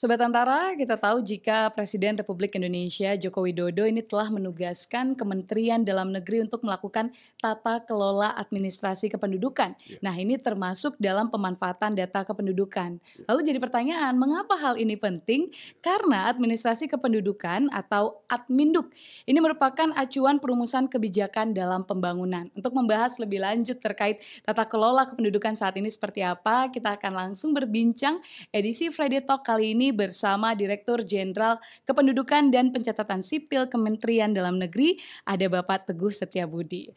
Sobat 0.00 0.16
Antara, 0.24 0.72
kita 0.80 0.96
tahu 0.96 1.20
jika 1.20 1.68
Presiden 1.76 2.16
Republik 2.16 2.56
Indonesia 2.56 3.12
Joko 3.20 3.44
Widodo 3.44 3.84
ini 3.84 4.00
telah 4.00 4.32
menugaskan 4.32 5.12
Kementerian 5.12 5.84
Dalam 5.84 6.08
Negeri 6.08 6.40
untuk 6.40 6.64
melakukan 6.64 7.12
tata 7.36 7.84
kelola 7.84 8.32
administrasi 8.32 9.12
kependudukan. 9.12 9.76
Ya. 9.76 10.00
Nah, 10.00 10.16
ini 10.16 10.40
termasuk 10.40 10.96
dalam 10.96 11.28
pemanfaatan 11.28 11.92
data 11.92 12.24
kependudukan. 12.24 12.96
Lalu 13.28 13.40
jadi 13.44 13.60
pertanyaan, 13.60 14.16
mengapa 14.16 14.56
hal 14.56 14.80
ini 14.80 14.96
penting? 14.96 15.52
Karena 15.84 16.32
administrasi 16.32 16.88
kependudukan 16.88 17.68
atau 17.68 18.24
Adminduk 18.24 18.88
ini 19.28 19.36
merupakan 19.36 19.92
acuan 20.00 20.40
perumusan 20.40 20.88
kebijakan 20.88 21.52
dalam 21.52 21.84
pembangunan. 21.84 22.48
Untuk 22.56 22.72
membahas 22.72 23.20
lebih 23.20 23.44
lanjut 23.44 23.76
terkait 23.76 24.24
tata 24.48 24.64
kelola 24.64 25.04
kependudukan 25.12 25.60
saat 25.60 25.76
ini 25.76 25.92
seperti 25.92 26.24
apa, 26.24 26.72
kita 26.72 26.96
akan 26.96 27.12
langsung 27.12 27.52
berbincang 27.52 28.16
edisi 28.48 28.88
Friday 28.88 29.20
Talk 29.20 29.44
kali 29.44 29.76
ini 29.76 29.89
bersama 29.90 30.52
Direktur 30.52 31.00
Jenderal 31.00 31.56
Kependudukan 31.82 32.48
dan 32.48 32.70
Pencatatan 32.70 33.20
Sipil 33.20 33.66
Kementerian 33.66 34.30
Dalam 34.30 34.56
Negeri, 34.56 34.96
ada 35.22 35.46
Bapak 35.46 35.86
Teguh 35.86 36.10
Setiabudi. 36.10 36.90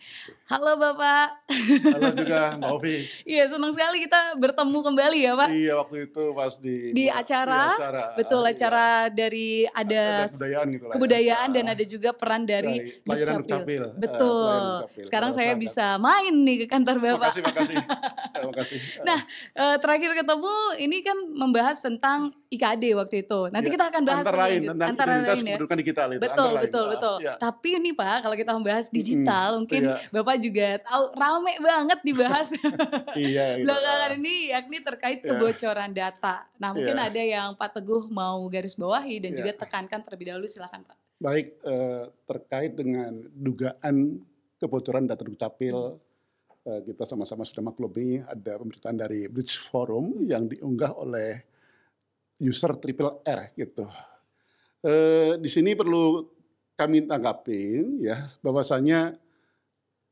Halo 0.47 0.75
Bapak. 0.75 1.45
Halo 1.83 2.09
juga 2.13 2.55
Mbak 2.55 2.71
Ovi. 2.71 2.97
Iya, 3.33 3.47
senang 3.47 3.71
sekali 3.71 3.97
kita 3.99 4.35
bertemu 4.35 4.77
kembali 4.83 5.19
ya 5.19 5.33
Pak. 5.33 5.49
Iya 5.49 5.73
waktu 5.75 5.97
itu 6.05 6.23
pas 6.31 6.53
di 6.55 6.75
Di 6.91 7.05
acara, 7.07 7.61
di 7.69 7.77
acara. 7.79 8.03
betul 8.13 8.41
Iya. 8.41 8.51
acara 8.51 8.87
dari 9.07 9.49
ada 9.65 10.03
Ada 10.23 10.29
kebudayaan 10.29 10.67
gitu 10.69 10.83
lah 10.83 10.89
ya. 10.89 10.93
kebudayaan 10.93 11.49
dan 11.49 11.63
Ah, 11.63 11.73
ada 11.73 11.83
juga 11.85 12.09
peran 12.11 12.41
dari 12.43 12.75
dari 12.75 13.01
pelayanan 13.01 13.35
Dukcapil. 13.39 13.81
Eh, 13.83 13.91
Betul. 13.97 14.29
pelayanan 14.43 14.75
Dukcapil. 14.83 15.03
Sekarang 15.07 15.31
saya 15.31 15.53
bisa 15.55 15.85
main 15.97 16.33
nih 16.35 16.57
ke 16.59 16.67
kantor 16.67 16.97
Bapak. 16.99 17.31
Makasih, 17.31 17.43
makasih. 17.43 17.75
Terima 18.33 18.53
kasih. 18.53 18.77
Nah, 19.01 19.19
eh, 19.53 19.75
terakhir 19.79 20.11
ketemu 20.13 20.53
ini 20.77 20.97
kan 20.99 21.17
membahas 21.33 21.77
tentang 21.79 22.19
IKD 22.49 22.82
waktu 22.91 23.23
itu. 23.23 23.39
Nanti 23.47 23.67
Iya, 23.67 23.73
kita 23.73 23.85
akan 23.87 24.01
bahas 24.03 24.19
antara 24.19 24.37
lain 24.43 24.61
tentang 24.65 24.89
antara 24.89 25.09
identitas 25.09 25.23
lain 25.23 25.39
ya. 25.39 25.47
kependudukan 25.47 25.77
digital 25.79 26.07
itu. 26.09 26.19
Betul, 26.19 26.31
antara 26.35 26.51
lain. 26.51 26.63
betul, 26.65 26.83
Ah, 26.83 26.91
betul. 26.91 27.15
iya. 27.23 27.33
Tapi 27.39 27.69
ini 27.73 27.89
Pak, 27.95 28.17
kalau 28.19 28.35
kita 28.35 28.51
membahas 28.51 28.85
digital, 28.89 29.49
mungkin 29.57 29.81
iya. 29.85 29.95
Bapak 30.09 30.35
juga 30.37 30.67
tahu 30.81 31.03
rame 31.13 31.53
banget 31.57 31.99
dibahas 32.01 32.47
Iya. 33.15 33.45
gitu. 33.55 33.65
belakangan 33.65 34.11
ini, 34.13 34.35
yakni 34.49 34.77
terkait 34.79 35.19
Iya. 35.19 35.27
kebocoran 35.29 35.91
data. 35.91 36.35
Nah, 36.57 36.69
mungkin 36.71 36.95
Iya. 36.95 37.07
ada 37.07 37.21
yang 37.23 37.49
Pak 37.53 37.69
Teguh 37.73 38.03
mau 38.09 38.43
garis 38.45 38.75
bawahi 38.75 39.15
dan 39.19 39.31
Iya. 39.31 39.37
juga 39.39 39.51
tekankan 39.63 40.03
terlebih 40.03 40.27
dahulu, 40.27 40.45
silakan 40.45 40.83
Pak. 40.83 40.97
Baik 41.15 41.55
eh, 41.61 42.03
terkait 42.25 42.73
dengan 42.73 43.15
dugaan 43.31 44.19
kebocoran 44.57 45.03
data 45.03 45.21
Dukcapil 45.21 45.95
eh, 46.63 46.81
kita 46.81 47.03
sama-sama 47.03 47.43
sudah 47.43 47.59
maklumi 47.61 48.19
ada 48.21 48.55
pemberitaan 48.55 48.95
dari 48.95 49.27
Bridge 49.27 49.59
Forum 49.61 50.23
yang 50.23 50.47
diunggah 50.47 50.95
oleh 50.95 51.43
user 52.43 52.75
triple 52.75 53.23
R 53.23 53.55
gitu. 53.55 53.87
Eh, 54.83 55.39
di 55.39 55.47
sini 55.47 55.71
perlu 55.79 56.27
kami 56.75 57.07
tanggapin 57.07 58.03
ya 58.03 58.35
bahwasanya 58.43 59.15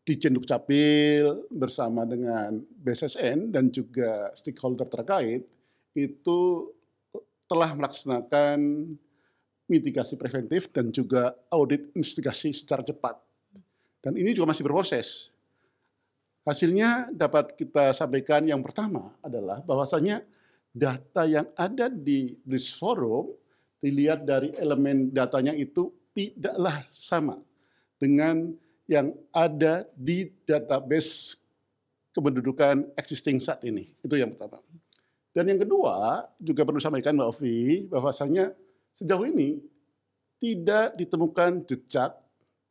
di 0.02 0.18
Dukcapil 0.18 1.46
bersama 1.52 2.08
dengan 2.08 2.58
BSSN 2.58 3.54
dan 3.54 3.70
juga 3.70 4.34
stakeholder 4.34 4.90
terkait 4.90 5.46
itu 5.94 6.40
telah 7.46 7.76
melaksanakan 7.76 8.60
mitigasi 9.70 10.16
preventif 10.16 10.72
dan 10.74 10.90
juga 10.90 11.36
audit 11.52 11.92
investigasi 11.94 12.56
secara 12.56 12.82
cepat. 12.82 13.20
Dan 14.02 14.18
ini 14.18 14.34
juga 14.34 14.50
masih 14.56 14.66
berproses. 14.66 15.30
Hasilnya 16.42 17.14
dapat 17.14 17.54
kita 17.54 17.94
sampaikan 17.94 18.42
yang 18.42 18.66
pertama 18.66 19.14
adalah 19.22 19.62
bahwasanya 19.62 20.26
data 20.72 21.28
yang 21.28 21.48
ada 21.60 21.92
di 21.92 22.36
Bridge 22.48 22.76
Forum 22.80 23.36
dilihat 23.84 24.24
dari 24.24 24.56
elemen 24.56 25.12
datanya 25.12 25.52
itu 25.52 25.92
tidaklah 26.16 26.88
sama 26.92 27.40
dengan 28.00 28.56
yang 28.88 29.16
ada 29.32 29.88
di 29.96 30.28
database 30.44 31.40
kependudukan 32.12 32.92
existing 33.00 33.40
saat 33.40 33.64
ini. 33.64 33.96
Itu 34.04 34.20
yang 34.20 34.36
pertama. 34.36 34.60
Dan 35.32 35.48
yang 35.48 35.64
kedua, 35.64 36.28
juga 36.44 36.68
perlu 36.68 36.84
sampaikan 36.84 37.16
Mbak 37.16 37.30
Ovi, 37.32 37.88
bahwasanya 37.88 38.52
sejauh 38.92 39.24
ini 39.32 39.64
tidak 40.36 41.00
ditemukan 41.00 41.64
jejak 41.64 42.20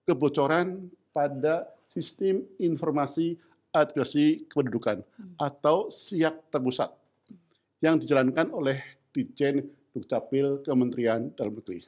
kebocoran 0.05 0.93
pada 1.09 1.73
sistem 1.89 2.45
informasi 2.61 3.41
administrasi 3.73 4.51
kependudukan 4.51 5.01
atau 5.41 5.89
SIAK 5.89 6.53
terpusat 6.53 6.91
yang 7.81 7.97
dijalankan 8.01 8.53
oleh 8.53 8.79
Ditjen 9.11 9.65
Dukcapil 9.91 10.63
Kementerian 10.63 11.33
Dalam 11.35 11.57
Negeri. 11.59 11.83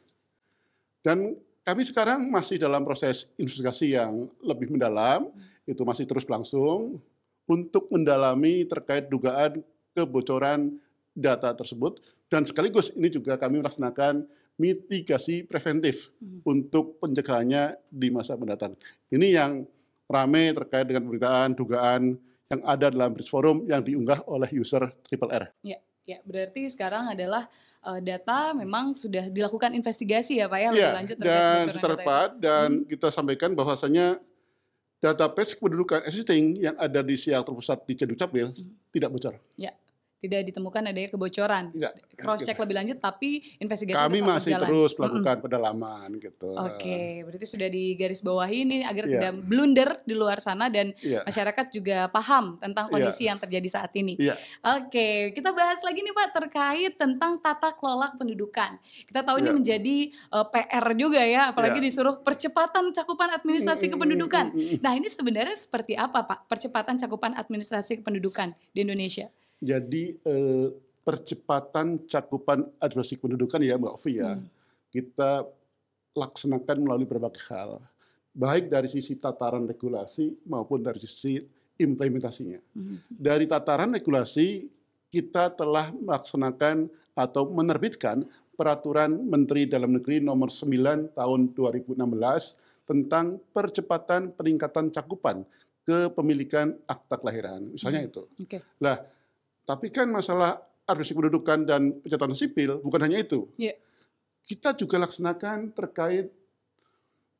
Dan 1.04 1.36
kami 1.62 1.82
sekarang 1.86 2.26
masih 2.26 2.58
dalam 2.58 2.82
proses 2.82 3.30
investigasi 3.38 3.94
yang 3.94 4.26
lebih 4.42 4.72
mendalam, 4.72 5.31
itu 5.62 5.86
masih 5.86 6.08
terus 6.10 6.26
berlangsung 6.26 6.98
untuk 7.47 7.86
mendalami 7.94 8.66
terkait 8.66 9.06
dugaan 9.06 9.62
kebocoran 9.94 10.81
data 11.12 11.52
tersebut 11.52 12.00
dan 12.32 12.48
sekaligus 12.48 12.88
ini 12.97 13.12
juga 13.12 13.36
kami 13.36 13.60
melaksanakan 13.60 14.25
mitigasi 14.56 15.44
preventif 15.44 16.08
untuk 16.48 16.97
pencegahannya 16.97 17.76
di 17.92 18.08
masa 18.08 18.41
mendatang. 18.41 18.72
Ini 19.12 19.36
yang 19.36 19.69
rame 20.08 20.56
terkait 20.56 20.88
dengan 20.88 21.04
pemberitaan 21.04 21.52
dugaan 21.52 22.16
yang 22.52 22.60
ada 22.68 22.92
dalam 22.92 23.16
Bridge 23.16 23.32
Forum 23.32 23.64
yang 23.64 23.80
diunggah 23.80 24.20
oleh 24.28 24.52
user 24.52 24.92
Triple 25.08 25.32
R. 25.32 25.48
Ya, 25.64 25.80
ya 26.04 26.20
berarti 26.20 26.68
sekarang 26.68 27.08
adalah 27.08 27.48
eh, 27.80 28.00
data 28.04 28.52
memang 28.52 28.92
sudah 28.92 29.32
dilakukan 29.32 29.72
investigasi 29.72 30.36
ya 30.36 30.52
Pak 30.52 30.58
ya 30.60 30.68
lebih 30.68 30.84
Iya, 30.84 30.92
lanjut 30.92 31.16
terkait 31.16 31.32
dan 31.32 31.64
tepat 31.80 32.30
dan 32.36 32.68
Hmm. 32.76 32.84
kita 32.84 33.08
sampaikan 33.08 33.50
bahwasanya 33.56 34.20
database 35.00 35.56
kependudukan 35.56 36.04
existing 36.06 36.60
yang 36.60 36.76
ada 36.78 37.00
di 37.00 37.16
siak 37.18 37.42
terpusat 37.42 37.80
di 37.88 37.96
Cendukcapil 37.96 38.52
Hmm. 38.52 38.70
tidak 38.92 39.08
bocor. 39.08 39.34
Tidak 40.22 40.38
ditemukan 40.47 40.87
adanya 40.87 41.10
kebocoran. 41.10 41.75
Tidak. 41.75 42.15
Cross 42.15 42.47
check 42.47 42.55
lebih 42.55 42.78
lanjut 42.78 42.97
tapi 42.97 43.43
investigasi 43.59 43.99
Kami 43.99 44.16
tetap 44.16 44.31
masih 44.31 44.50
berjalan. 44.55 44.69
terus 44.71 44.91
melakukan 44.94 45.37
pendalaman 45.43 46.09
gitu. 46.16 46.50
Oke, 46.55 47.00
berarti 47.22 47.43
sudah 47.44 47.66
di 47.66 47.84
garis 47.93 48.22
bawahi 48.22 48.56
ini 48.62 48.77
agar 48.81 49.05
Iya. 49.05 49.12
tidak 49.19 49.32
blunder 49.43 49.88
di 50.03 50.15
luar 50.15 50.38
sana 50.38 50.71
dan 50.71 50.94
Iya. 50.97 51.27
masyarakat 51.27 51.66
juga 51.69 52.06
paham 52.06 52.55
tentang 52.56 52.87
Iya. 52.87 52.93
kondisi 52.94 53.22
yang 53.27 53.37
terjadi 53.37 53.66
saat 53.69 53.91
ini. 53.94 54.15
Iya. 54.15 54.38
Oke, 54.78 55.09
kita 55.32 55.50
bahas 55.50 55.82
lagi 55.82 55.99
nih 55.99 56.15
Pak 56.15 56.28
terkait 56.32 56.93
tentang 56.94 57.37
tata 57.37 57.75
kelola 57.75 58.15
kependudukan. 58.15 58.78
Kita 59.05 59.21
tahu 59.21 59.37
ini 59.37 59.50
Iya. 59.50 59.56
menjadi 59.59 59.97
eh, 60.31 60.47
PR 60.49 60.87
juga 60.94 61.19
ya, 61.21 61.50
apalagi 61.50 61.82
Iya. 61.82 61.87
disuruh 61.91 62.22
percepatan 62.22 62.94
cakupan 62.94 63.34
administrasi 63.34 63.82
Mm, 63.82 63.88
mm, 63.88 63.94
kependudukan. 63.99 64.47
Nah, 64.78 64.93
ini 64.94 65.09
sebenarnya 65.09 65.59
seperti 65.59 65.99
apa 65.99 66.22
Pak 66.22 66.47
percepatan 66.47 66.94
cakupan 66.94 67.34
administrasi 67.34 67.99
kependudukan 67.99 68.55
di 68.71 68.78
Indonesia? 68.81 69.27
Jadi 69.62 70.19
eh, 70.19 70.67
percepatan 71.03 72.03
cakupan 72.05 72.67
administrasi 72.78 73.19
kependudukan 73.19 73.62
ya 73.62 73.78
Mbak 73.78 73.95
Ovi 73.95 74.12
ya, 74.19 74.34
Hmm. 74.34 74.47
kita 74.91 75.47
laksanakan 76.12 76.77
melalui 76.83 77.06
berbagai 77.06 77.43
hal. 77.47 77.78
Baik 78.33 78.67
dari 78.67 78.89
sisi 78.89 79.15
tataran 79.15 79.65
regulasi 79.65 80.34
maupun 80.47 80.83
dari 80.83 80.99
sisi 80.99 81.39
implementasinya. 81.78 82.59
Hmm. 82.75 82.99
Dari 83.06 83.47
tataran 83.47 83.95
regulasi, 83.95 84.67
kita 85.11 85.53
telah 85.53 85.93
melaksanakan 85.93 86.89
atau 87.12 87.44
menerbitkan 87.47 88.25
peraturan 88.53 89.21
Menteri 89.21 89.69
Dalam 89.69 89.97
Negeri 89.97 90.21
nomor 90.21 90.49
9 90.49 91.12
tahun 91.12 91.41
2016 91.53 92.56
tentang 92.83 93.41
percepatan 93.53 94.32
peningkatan 94.32 94.91
cakupan 94.91 95.44
kepemilikan 95.82 96.79
akta 96.87 97.19
kelahiran. 97.19 97.69
Misalnya 97.69 98.06
Hmm. 98.06 98.11
itu. 98.11 98.23
Oke. 98.38 98.58
Lah, 98.79 99.03
tapi 99.62 99.88
kan 99.88 100.09
masalah 100.09 100.59
administrasi 100.85 101.14
kependudukan 101.14 101.59
dan 101.64 101.82
pencatatan 102.03 102.35
sipil 102.35 102.82
bukan 102.82 103.00
hanya 103.06 103.23
itu. 103.23 103.47
Iya. 103.56 103.79
Kita 104.43 104.75
juga 104.75 104.99
laksanakan 104.99 105.70
terkait 105.73 106.26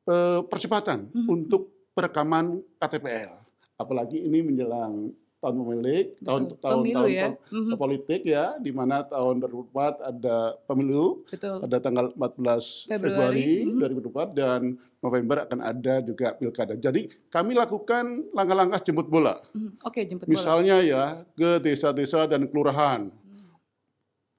eh, 0.03 0.41
percepatan 0.43 1.15
Mhm. 1.15 1.27
untuk 1.31 1.63
perekaman 1.95 2.59
KTPL. 2.75 3.39
Apalagi 3.79 4.19
ini 4.19 4.43
menjelang 4.43 5.15
tahun 5.43 5.59
pemilik, 5.59 6.07
tahun 6.23 6.43
Betul. 6.47 6.59
tahun 6.63 6.79
Pemilu 6.79 6.95
tahun, 6.95 7.11
ya. 7.11 7.23
tahun 7.27 7.35
Mhm. 7.51 7.75
politik 7.75 8.21
ya, 8.23 8.45
di 8.63 8.71
mana 8.71 8.97
tahun 9.03 9.35
2024 9.43 9.95
ada 9.99 10.37
pemilu 10.71 11.27
Betul. 11.27 11.57
pada 11.67 11.77
tanggal 11.83 12.07
14 12.15 12.87
Februari, 12.87 13.03
Februari, 13.11 13.51
mhm. 13.67 13.79
2024 13.83 14.29
dan 14.39 14.61
November 15.03 15.37
akan 15.43 15.59
ada 15.59 15.95
juga 15.99 16.39
pilkada. 16.39 16.79
Jadi 16.79 17.11
kami 17.27 17.59
lakukan 17.59 18.31
langkah-langkah 18.31 18.79
jemput 18.87 19.11
bola. 19.11 19.43
Mhm. 19.51 19.83
Oke, 19.83 20.07
jemput 20.07 20.31
bola. 20.31 20.33
Misalnya 20.39 20.77
ya 20.79 21.03
ke 21.35 21.59
desa-desa 21.59 22.31
dan 22.31 22.47
kelurahan, 22.47 23.11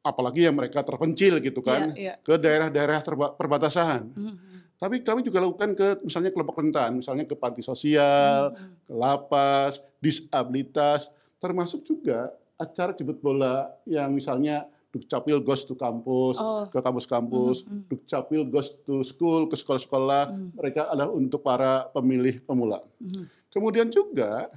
apalagi 0.08 0.48
yang 0.48 0.56
mereka 0.56 0.88
terpencil 0.88 1.44
gitu 1.44 1.60
kan, 1.60 1.92
Iya, 2.00 2.00
iya. 2.00 2.14
ke 2.24 2.40
daerah-daerah 2.40 3.04
perbatasan. 3.36 4.08
Mhm. 4.16 4.53
Tapi 4.84 5.00
kami 5.00 5.24
juga 5.24 5.40
lakukan 5.40 5.72
ke 5.80 6.04
misalnya 6.04 6.36
kelompok 6.36 6.60
rentan, 6.60 7.00
misalnya 7.00 7.24
ke 7.24 7.40
panti 7.40 7.64
sosial, 7.64 8.52
Mhm. 8.52 8.84
ke 8.84 8.92
lapas, 8.92 9.80
disabilitas, 10.04 11.08
termasuk 11.40 11.88
juga 11.88 12.36
acara 12.60 12.92
jemput 12.92 13.24
bola 13.24 13.72
yang 13.88 14.12
misalnya 14.12 14.68
Dukcapil 14.94 15.42
goes 15.42 15.66
to 15.66 15.74
kampus, 15.74 16.38
Oh. 16.38 16.70
ke 16.70 16.78
kampus-kampus, 16.78 17.66
Mhm, 17.66 17.72
mhm. 17.74 17.84
Dukcapil 17.90 18.42
goes 18.46 18.78
to 18.86 19.02
school, 19.02 19.50
ke 19.50 19.58
sekolah-sekolah. 19.58 20.30
Mhm. 20.30 20.48
Mereka 20.54 20.82
adalah 20.86 21.10
untuk 21.10 21.42
para 21.42 21.90
pemilih 21.90 22.44
pemula. 22.46 22.84
Mhm. 23.02 23.26
Kemudian 23.50 23.90
juga 23.90 24.54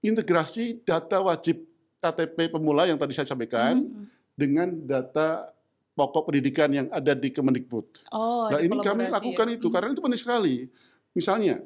integrasi 0.00 0.80
data 0.86 1.20
wajib 1.20 1.66
KTP 2.00 2.48
pemula 2.48 2.88
yang 2.88 2.96
tadi 2.96 3.12
saya 3.12 3.28
sampaikan 3.28 3.82
Mhm. 3.84 4.04
dengan 4.32 4.68
data 4.86 5.52
pokok 5.96 6.28
pendidikan 6.28 6.68
yang 6.68 6.86
ada 6.92 7.16
di 7.16 7.32
Kemendikbud. 7.32 8.12
Oh, 8.12 8.52
Nah 8.52 8.60
ini 8.60 8.76
kami 8.78 9.08
ya. 9.08 9.16
lakukan 9.16 9.48
itu 9.48 9.66
Mhm. 9.66 9.72
karena 9.72 9.88
itu 9.90 10.02
penting 10.04 10.20
sekali. 10.20 10.56
Misalnya 11.16 11.64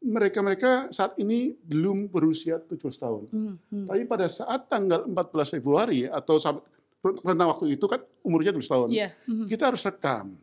mereka-mereka 0.00 0.92
saat 0.92 1.16
ini 1.16 1.56
belum 1.56 2.12
berusia 2.12 2.60
17 2.60 3.00
tahun. 3.00 3.24
Mhm, 3.32 3.52
mhm. 3.72 3.86
Tapi 3.88 4.02
pada 4.04 4.28
saat 4.28 4.68
tanggal 4.68 5.08
14 5.08 5.48
Februari 5.48 6.04
atau 6.04 6.36
tentang 7.00 7.48
waktu 7.56 7.80
itu 7.80 7.84
kan 7.88 8.04
umurnya 8.20 8.52
17 8.52 8.68
tahun. 8.68 8.88
Iya. 8.92 9.08
mhm. 9.24 9.48
Kita 9.48 9.72
harus 9.72 9.80
rekam. 9.80 10.36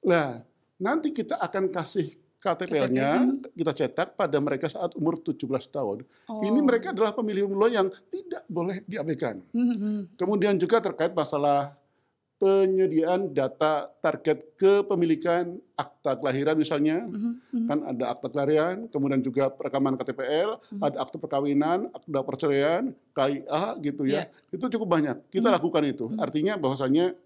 Nah, 0.00 0.40
nanti 0.76 1.12
kita 1.12 1.36
akan 1.36 1.68
kasih 1.68 2.16
KTP-nya 2.36 3.10
KTP, 3.16 3.52
kita 3.58 3.72
cetak 3.74 4.08
pada 4.14 4.36
mereka 4.38 4.68
saat 4.68 4.92
umur 4.94 5.18
17 5.18 5.68
tahun. 5.68 6.04
Oh. 6.28 6.40
Ini 6.40 6.60
mereka 6.60 6.92
adalah 6.92 7.12
pemilih 7.12 7.48
pemula 7.48 7.68
yang 7.68 7.88
tidak 8.08 8.44
boleh 8.48 8.80
diabaikan. 8.84 9.40
Mhm, 9.52 9.76
mhm. 9.76 10.00
Kemudian 10.16 10.56
juga 10.56 10.80
terkait 10.80 11.12
masalah 11.12 11.76
penyediaan 12.36 13.32
data 13.32 13.88
target 14.04 14.60
kepemilikan 14.60 15.56
akta 15.72 16.20
kelahiran 16.20 16.56
misalnya, 16.60 17.08
Mhm, 17.08 17.32
mhm. 17.48 17.66
kan 17.66 17.78
ada 17.88 18.04
akta 18.12 18.28
kelahiran, 18.28 18.76
kemudian 18.92 19.24
juga 19.24 19.48
rekaman 19.56 19.96
KTPL, 19.96 20.60
Mhm. 20.68 20.80
ada 20.84 20.96
akta 21.00 21.16
perkawinan, 21.16 21.88
akta 21.96 22.20
perceraian, 22.20 22.92
KIA 23.16 23.80
gitu 23.80 24.04
ya. 24.04 24.28
Iya. 24.28 24.52
Itu 24.52 24.68
cukup 24.68 24.88
banyak. 24.92 25.16
Kita 25.32 25.48
Mhm. 25.48 25.54
lakukan 25.56 25.82
itu. 25.88 26.04
Mhm. 26.12 26.18
Artinya 26.20 26.54
bahwasanya 26.60 27.16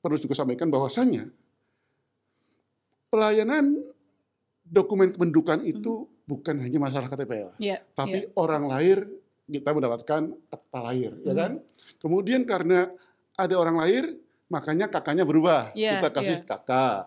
perlu 0.00 0.16
juga 0.16 0.32
sampaikan 0.32 0.72
bahwasanya 0.72 1.28
pelayanan 3.12 3.76
dokumen 4.64 5.12
kependudukan 5.12 5.66
itu 5.68 6.08
bukan 6.24 6.62
hanya 6.62 6.78
masalah 6.80 7.12
KTPL, 7.12 7.52
Iya. 7.60 7.82
tapi 7.92 8.24
iya. 8.24 8.30
orang 8.38 8.70
lahir 8.70 9.04
kita 9.50 9.74
mendapatkan 9.74 10.30
akta 10.48 10.78
lahir, 10.80 11.12
ya 11.26 11.34
Mhm. 11.34 11.40
kan? 11.42 11.52
Kemudian 11.98 12.46
karena 12.46 12.88
ada 13.34 13.54
orang 13.58 13.82
lahir, 13.82 14.14
makanya 14.50 14.90
kakaknya 14.90 15.22
berubah. 15.22 15.70
Iya, 15.72 16.02
kita 16.02 16.08
kasih 16.10 16.36
iya. 16.42 16.44
kakak. 16.44 16.98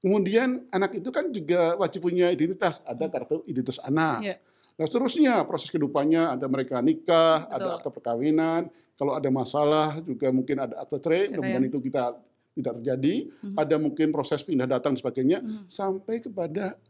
Kemudian 0.00 0.64
anak 0.72 0.96
itu 0.96 1.10
kan 1.12 1.28
juga 1.28 1.76
wajib 1.76 2.06
punya 2.06 2.32
identitas, 2.32 2.80
ada 2.88 3.04
Hmm. 3.04 3.12
kartu 3.12 3.36
identitas 3.44 3.82
anak. 3.84 4.18
Iya. 4.24 4.36
Nah 4.80 4.84
seterusnya 4.88 5.34
proses 5.44 5.68
kehidupannya 5.68 6.40
ada 6.40 6.46
mereka 6.48 6.80
nikah, 6.80 7.44
Betul. 7.44 7.56
ada 7.60 7.68
akta 7.76 7.90
perkawinan, 7.92 8.62
kalau 8.96 9.12
ada 9.12 9.28
masalah 9.28 10.00
juga 10.00 10.32
mungkin 10.32 10.56
ada 10.56 10.80
akta 10.80 10.96
cerai, 10.96 11.28
Cerai. 11.28 11.36
mudah-mudahan 11.36 11.66
itu 11.68 11.78
kita 11.84 12.02
tidak 12.50 12.72
terjadi. 12.80 13.14
Mhm. 13.44 13.56
Ada 13.60 13.76
mungkin 13.76 14.06
proses 14.08 14.40
pindah 14.40 14.64
datang 14.64 14.96
sebagainya 14.96 15.44
Mhm. 15.44 15.68
sampai 15.68 16.16
kepada 16.24 16.80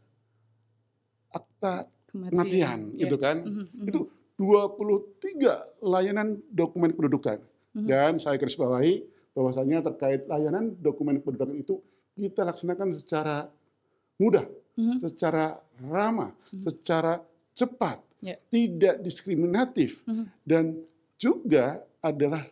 akta 1.31 1.87
Kematian. 2.07 2.31
kematian, 2.31 2.79
Iya. 2.95 2.99
gitu 3.07 3.15
kan? 3.19 3.37
Mhm, 3.43 3.63
mhm. 3.75 3.87
Itu 3.91 3.99
23 4.39 5.53
layanan 5.79 6.39
dokumen 6.47 6.91
kependudukan. 6.91 7.39
Mhm. 7.75 7.87
Dan 7.87 8.11
saya 8.19 8.39
garis 8.39 8.55
bawahi 8.55 9.03
bahwasanya 9.31 9.83
terkait 9.91 10.27
layanan 10.27 10.75
dokumen 10.77 11.19
kependudukan 11.19 11.55
itu 11.55 11.75
kita 12.15 12.43
laksanakan 12.43 12.91
secara 12.91 13.47
mudah, 14.19 14.45
Mhm. 14.77 14.97
secara 15.01 15.57
ramah, 15.81 16.35
Mhm. 16.53 16.61
secara 16.67 17.13
cepat, 17.55 18.03
Ya. 18.21 18.35
tidak 18.51 19.01
diskriminatif, 19.01 20.03
Mhm. 20.05 20.25
dan 20.43 20.65
juga 21.17 21.81
adalah 22.03 22.43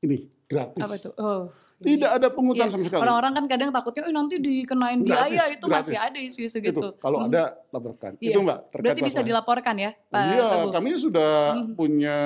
ini 0.00 0.28
gratis. 0.46 0.84
Apa 0.84 0.94
itu? 0.96 1.10
Oh. 1.16 1.42
Tidak 1.74 2.06
ada 2.06 2.30
pungutan 2.32 2.70
Iya, 2.70 2.72
sama 2.72 2.86
sekali. 2.86 3.02
Orang-orang 3.02 3.32
kan 3.34 3.44
kadang 3.50 3.68
takutnya, 3.68 4.08
"Eh, 4.08 4.14
nanti 4.14 4.38
dikenain 4.40 5.04
Gratis, 5.04 5.36
biaya." 5.36 5.42
Itu 5.52 5.66
masih 5.68 5.92
gratis. 5.98 6.08
ada 6.08 6.18
isu-isu 6.22 6.56
itu 6.62 6.70
gitu. 6.70 6.88
kalau 6.96 7.18
Mhm. 7.20 7.26
ada 7.28 7.42
laporkan. 7.68 8.12
Iya. 8.22 8.30
Itu 8.30 8.38
Mbak 8.40 8.58
terkait 8.70 8.84
Berarti 8.86 9.02
bisa 9.04 9.20
dilaporkan 9.20 9.74
ya, 9.76 9.90
Pak 10.08 10.22
Iya, 10.22 10.44
Teguh? 10.48 10.70
kami 10.72 10.88
sudah 10.96 11.32
Mhm. 11.60 11.74
punya 11.74 12.16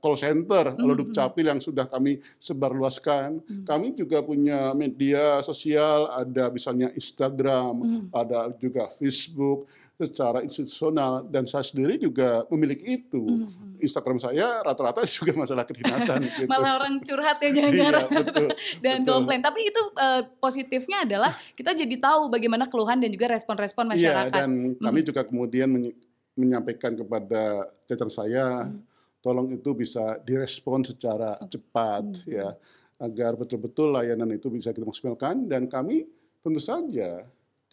call 0.00 0.16
center 0.16 0.64
kalau 0.74 0.94
Mhm. 0.96 1.00
Dukcapil 1.06 1.44
yang 1.44 1.60
sudah 1.60 1.86
kami 1.86 2.18
sebarluaskan. 2.40 3.28
Mhm. 3.44 3.64
Kami 3.68 3.86
juga 3.94 4.24
punya 4.24 4.72
media 4.72 5.44
sosial, 5.44 6.08
ada 6.10 6.48
misalnya 6.48 6.88
Instagram, 6.90 7.72
Mhm. 7.78 8.02
ada 8.10 8.50
juga 8.56 8.88
Facebook 8.90 9.68
secara 9.96 10.44
institusional 10.44 11.24
dan 11.24 11.48
saya 11.48 11.64
sendiri 11.64 11.96
juga 11.96 12.44
memiliki 12.48 13.00
itu. 13.00 13.24
Mhm. 13.24 13.80
Instagram 13.80 14.16
saya 14.16 14.60
rata-rata 14.60 15.00
juga 15.08 15.32
masalah 15.34 15.64
kedinasan 15.64 16.20
gitu. 16.28 16.44
Malah 16.44 16.76
orang 16.76 17.00
curhat 17.00 17.40
ya 17.40 17.48
Iya, 17.56 18.04
betul. 18.06 18.48
dan 18.78 18.96
betul. 19.00 19.08
komplain. 19.10 19.40
Tapi 19.40 19.60
itu 19.64 19.82
eh, 19.96 20.22
positifnya 20.36 20.98
adalah 21.02 21.32
kita 21.52 21.72
jadi 21.72 21.96
tahu 21.96 22.28
bagaimana 22.28 22.68
keluhan 22.68 23.00
dan 23.00 23.08
juga 23.08 23.32
respon-respon 23.32 23.88
Iya, 23.88 23.92
masyarakat. 24.28 24.32
dan 24.34 24.50
kami 24.76 25.00
juga 25.00 25.24
kemudian 25.24 25.68
menye- 25.68 25.96
menyampaikan 26.36 26.92
kepada 26.92 27.42
jajaran 27.86 28.12
saya, 28.12 28.46
Mhm. 28.68 28.78
tolong 29.18 29.48
itu 29.50 29.72
bisa 29.72 30.20
direspon 30.20 30.84
secara 30.84 31.40
cepat 31.42 32.04
Mhm. 32.20 32.28
ya, 32.28 32.52
agar 32.96 33.32
betul-betul 33.34 33.92
layanan 33.92 34.28
itu 34.30 34.48
bisa 34.48 34.70
kita 34.70 34.84
maksimalkan 34.84 35.44
dan 35.44 35.64
kami 35.64 36.04
tentu 36.40 36.60
saja 36.60 37.24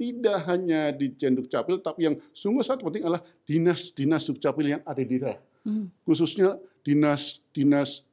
tidak 0.04 0.38
hanya 0.46 0.92
di 0.92 1.16
Jen 1.16 1.34
Dukcapil, 1.34 1.80
tapi 1.80 2.04
yang 2.04 2.16
sungguh 2.36 2.60
sangat 2.60 2.84
penting 2.84 3.08
adalah 3.08 3.24
dinas-dinas 3.48 4.28
Dukcapil 4.28 4.66
yang 4.70 4.82
ada 4.84 5.00
di 5.00 5.16
daerah, 5.16 5.40
Mhm. 5.64 6.04
khususnya 6.04 6.60
dinas-dinas 6.84 8.04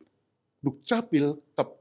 Dukcapil 0.61 1.41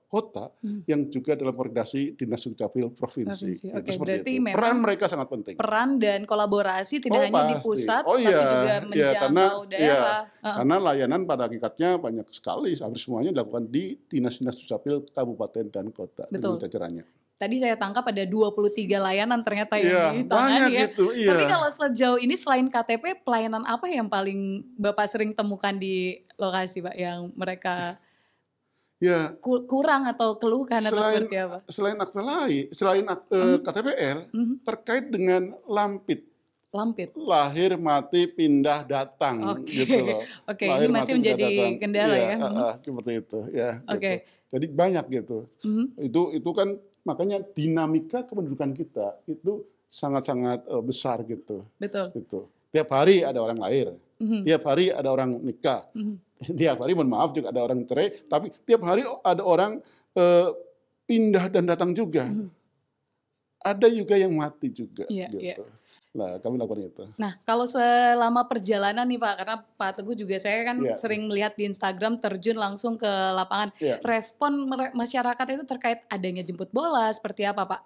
kota 0.09 0.49
Mhm. 0.65 0.81
yang 0.89 1.01
juga 1.05 1.37
dalam 1.37 1.53
koordinasi 1.53 2.17
dinas 2.17 2.41
Dukcapil 2.41 2.89
provinsi. 2.97 3.29
Provinsi, 3.29 3.65
oke. 3.69 3.85
seperti 3.85 4.01
Berarti 4.25 4.31
itu. 4.41 4.55
peran 4.57 4.77
mereka 4.81 5.05
sangat 5.05 5.27
penting. 5.29 5.53
Peran 5.53 6.01
dan 6.01 6.25
kolaborasi 6.25 6.97
tidak 6.97 7.19
Oh, 7.19 7.25
hanya 7.29 7.43
di 7.45 7.53
pasti. 7.53 7.65
pusat, 7.69 8.03
Oh, 8.09 8.17
tapi 8.17 8.25
iya. 8.25 8.39
juga 8.41 8.49
Iya, 8.49 8.77
menjangkau 8.81 9.21
karena- 9.21 9.51
daerah. 9.69 10.21
Heeh. 10.33 10.55
Karena 10.57 10.75
layanan 10.81 11.21
pada 11.29 11.41
hakikatnya 11.45 11.89
banyak 12.01 12.27
sekali, 12.33 12.73
hampir 12.73 12.97
semuanya 12.97 13.29
dilakukan 13.29 13.69
di 13.69 13.83
dinas-dinas 14.01 14.57
Dukcapil 14.57 15.13
kabupaten 15.13 15.65
dan 15.69 15.85
kota 15.93 16.25
Betul. 16.25 16.57
jajarannya. 16.57 17.05
Tadi 17.39 17.55
saya 17.55 17.73
tangkap 17.73 18.03
ada 18.03 18.19
23 18.21 18.67
layanan 18.99 19.39
ternyata 19.39 19.79
Iya, 19.79 20.11
yang 20.11 20.27
banyak 20.27 20.27
ditangani 20.27 20.67
ya. 20.69 20.81
gitu. 20.85 21.05
Iya. 21.09 21.29
Tapi 21.31 21.43
kalau 21.47 21.69
sejauh 21.71 22.19
ini 22.19 22.35
selain 22.35 22.67
KTP, 22.67 23.23
pelayanan 23.23 23.63
apa 23.63 23.87
yang 23.87 24.05
paling 24.05 24.39
Bapak 24.75 25.07
sering 25.07 25.31
temukan 25.31 25.71
di 25.71 26.19
lokasi, 26.35 26.83
Pak, 26.83 26.93
yang 26.93 27.31
mereka 27.33 27.95
Ya, 28.99 29.31
ku- 29.33 29.63
kurang 29.63 30.03
atau 30.03 30.35
keluhkan 30.35 30.83
atau 30.83 30.99
seperti 30.99 31.39
apa? 31.39 31.63
selain 31.65 31.95
akte 31.95 32.19
lain, 32.19 32.67
selain 32.69 33.07
akte 33.07 33.39
Mhm. 33.39 33.63
KTPL 33.63 34.19
Mhm. 34.27 34.55
terkait 34.59 35.05
dengan 35.07 35.41
lampit 35.63 36.27
Lampit. 36.69 37.15
lahir 37.15 37.79
mati 37.79 38.27
pindah 38.27 38.83
datang 38.83 39.55
Oke. 39.55 39.71
gitu 39.79 40.03
loh. 40.03 40.19
Oke, 40.51 40.67
Lahir, 40.67 40.83
ini 40.83 40.91
masih 40.91 40.99
mati, 41.07 41.19
menjadi 41.23 41.43
datang. 41.47 41.71
kendala 41.79 42.11
Iya, 42.11 42.19
ya. 42.19 42.35
Mhm. 42.35 42.57
ah, 42.59 42.73
seperti 42.77 43.11
itu 43.15 43.39
ya. 43.49 43.69
Oke. 43.87 43.95
gitu. 43.95 44.15
Jadi 44.49 44.65
banyak 44.67 45.05
gitu. 45.09 45.37
Mhm. 45.63 45.83
Itu 46.03 46.21
itu 46.35 46.49
kan 46.51 46.67
makanya 47.03 47.41
dinamika 47.53 48.23
kependudukan 48.23 48.71
kita 48.73 49.19
itu 49.25 49.63
sangat-sangat 49.89 50.65
eh, 50.65 50.83
besar 50.83 51.23
gitu. 51.25 51.65
Betul. 51.77 52.13
gitu. 52.13 52.39
Tiap 52.69 52.89
hari 52.93 53.25
ada 53.25 53.41
orang 53.41 53.57
lahir, 53.57 53.97
Mhm. 54.21 54.45
tiap 54.45 54.61
hari 54.69 54.93
ada 54.93 55.09
orang 55.09 55.41
nikah, 55.41 55.89
Mhm. 55.97 56.15
tiap 56.59 56.77
hari 56.81 56.93
mohon 56.93 57.09
maaf 57.09 57.33
juga 57.33 57.49
ada 57.49 57.61
orang 57.65 57.81
cerai, 57.89 58.13
tapi 58.29 58.53
tiap 58.63 58.81
hari 58.85 59.01
ada 59.25 59.41
orang 59.43 59.81
eh, 60.13 60.49
pindah 61.05 61.49
dan 61.49 61.65
datang 61.65 61.93
juga. 61.93 62.25
Mhm. 62.29 62.49
Ada 63.59 63.87
juga 63.91 64.15
yang 64.15 64.31
mati 64.31 64.71
juga. 64.71 65.03
Iya, 65.11 65.27
gitu. 65.35 65.65
iya. 65.65 65.78
Nah, 66.19 66.35
kami 66.35 66.59
lakukan 66.59 66.83
itu. 66.83 67.03
Nah, 67.15 67.39
kalau 67.41 67.63
selama 67.63 68.43
perjalanan 68.43 69.07
nih 69.07 69.15
Pak, 69.15 69.33
karena 69.39 69.55
Pak 69.63 69.91
Teguh 69.95 70.11
juga 70.13 70.35
saya 70.35 70.67
kan 70.67 70.77
Iya. 70.77 70.99
sering 70.99 71.23
melihat 71.25 71.55
di 71.55 71.63
Instagram 71.63 72.19
terjun 72.19 72.59
langsung 72.59 72.99
ke 72.99 73.07
lapangan. 73.07 73.71
Iya. 73.79 74.03
Respon 74.03 74.67
masyarakat 74.91 75.45
itu 75.49 75.63
terkait 75.63 76.03
adanya 76.11 76.43
jemput 76.43 76.67
bola 76.69 77.07
seperti 77.09 77.47
apa 77.47 77.63
Pak? 77.63 77.81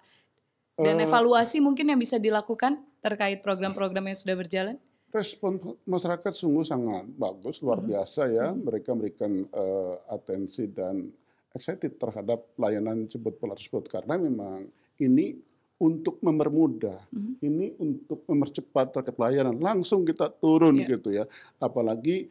Dan 0.74 0.98
Eh, 0.98 1.06
evaluasi 1.06 1.62
mungkin 1.62 1.86
yang 1.86 2.00
bisa 2.02 2.18
dilakukan 2.18 2.82
terkait 2.98 3.38
program-program 3.38 4.10
yang 4.10 4.18
sudah 4.18 4.34
berjalan? 4.34 4.76
Respon 5.08 5.62
masyarakat 5.86 6.34
sungguh 6.34 6.66
sangat 6.66 7.06
bagus, 7.14 7.62
luar 7.62 7.78
Mhm. 7.78 7.86
biasa 7.86 8.22
ya. 8.26 8.50
Mereka 8.50 8.90
memberikan 8.90 9.46
eh, 9.46 9.94
atensi 10.10 10.66
dan 10.66 11.06
excited 11.54 11.94
terhadap 11.94 12.50
layanan 12.58 13.06
jemput 13.06 13.38
bola 13.38 13.54
tersebut 13.54 13.86
karena 13.86 14.18
memang 14.18 14.66
ini 14.98 15.38
untuk 15.80 16.22
mempermudah, 16.22 17.10
Mhm. 17.10 17.32
ini 17.42 17.66
untuk 17.82 18.22
mempercepat 18.30 18.94
terkait 18.94 19.18
layanan. 19.18 19.58
Langsung 19.58 20.06
kita 20.06 20.30
turun 20.30 20.78
Iya. 20.78 20.86
gitu 20.96 21.08
ya. 21.10 21.24
Apalagi 21.58 22.30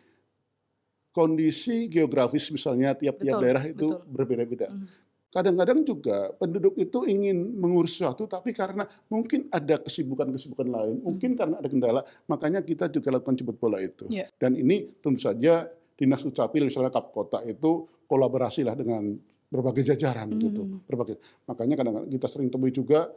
kondisi 1.13 1.91
geografis 1.91 2.49
misalnya 2.49 2.95
tiap-tiap 2.97 3.37
daerah 3.37 3.63
itu 3.67 3.99
berbeda-beda. 4.07 4.71
Mhm. 4.71 4.87
Kadang-kadang 5.33 5.81
juga 5.81 6.29
penduduk 6.37 6.77
itu 6.77 7.09
ingin 7.09 7.57
mengurus 7.57 7.97
sesuatu, 7.97 8.29
tapi 8.29 8.53
karena 8.53 8.85
mungkin 9.09 9.49
ada 9.49 9.81
kesibukan-kesibukan 9.81 10.69
lain, 10.69 11.01
mungkin 11.01 11.33
karena 11.33 11.57
ada 11.57 11.69
kendala, 11.69 12.01
makanya 12.29 12.61
kita 12.61 12.85
juga 12.85 13.09
lakukan 13.17 13.33
jemput 13.33 13.57
bola 13.57 13.81
itu. 13.81 14.05
Iya. 14.13 14.29
Dan 14.37 14.53
ini 14.61 14.93
tentu 15.01 15.25
saja 15.25 15.65
dinas 15.97 16.21
Dukcapil 16.21 16.69
misalnya 16.69 16.93
Kap 16.93 17.09
Kota 17.09 17.41
itu 17.49 17.89
kolaborasi 18.05 18.61
lah 18.61 18.77
dengan 18.77 19.09
berbagai 19.49 19.85
jajaran 19.93 20.29
gitu, 20.37 20.81
berbagai. 20.85 21.17
Makanya 21.49 21.81
kadang-kadang 21.81 22.09
kita 22.13 22.27
sering 22.29 22.49
temui 22.53 22.69
juga 22.73 23.09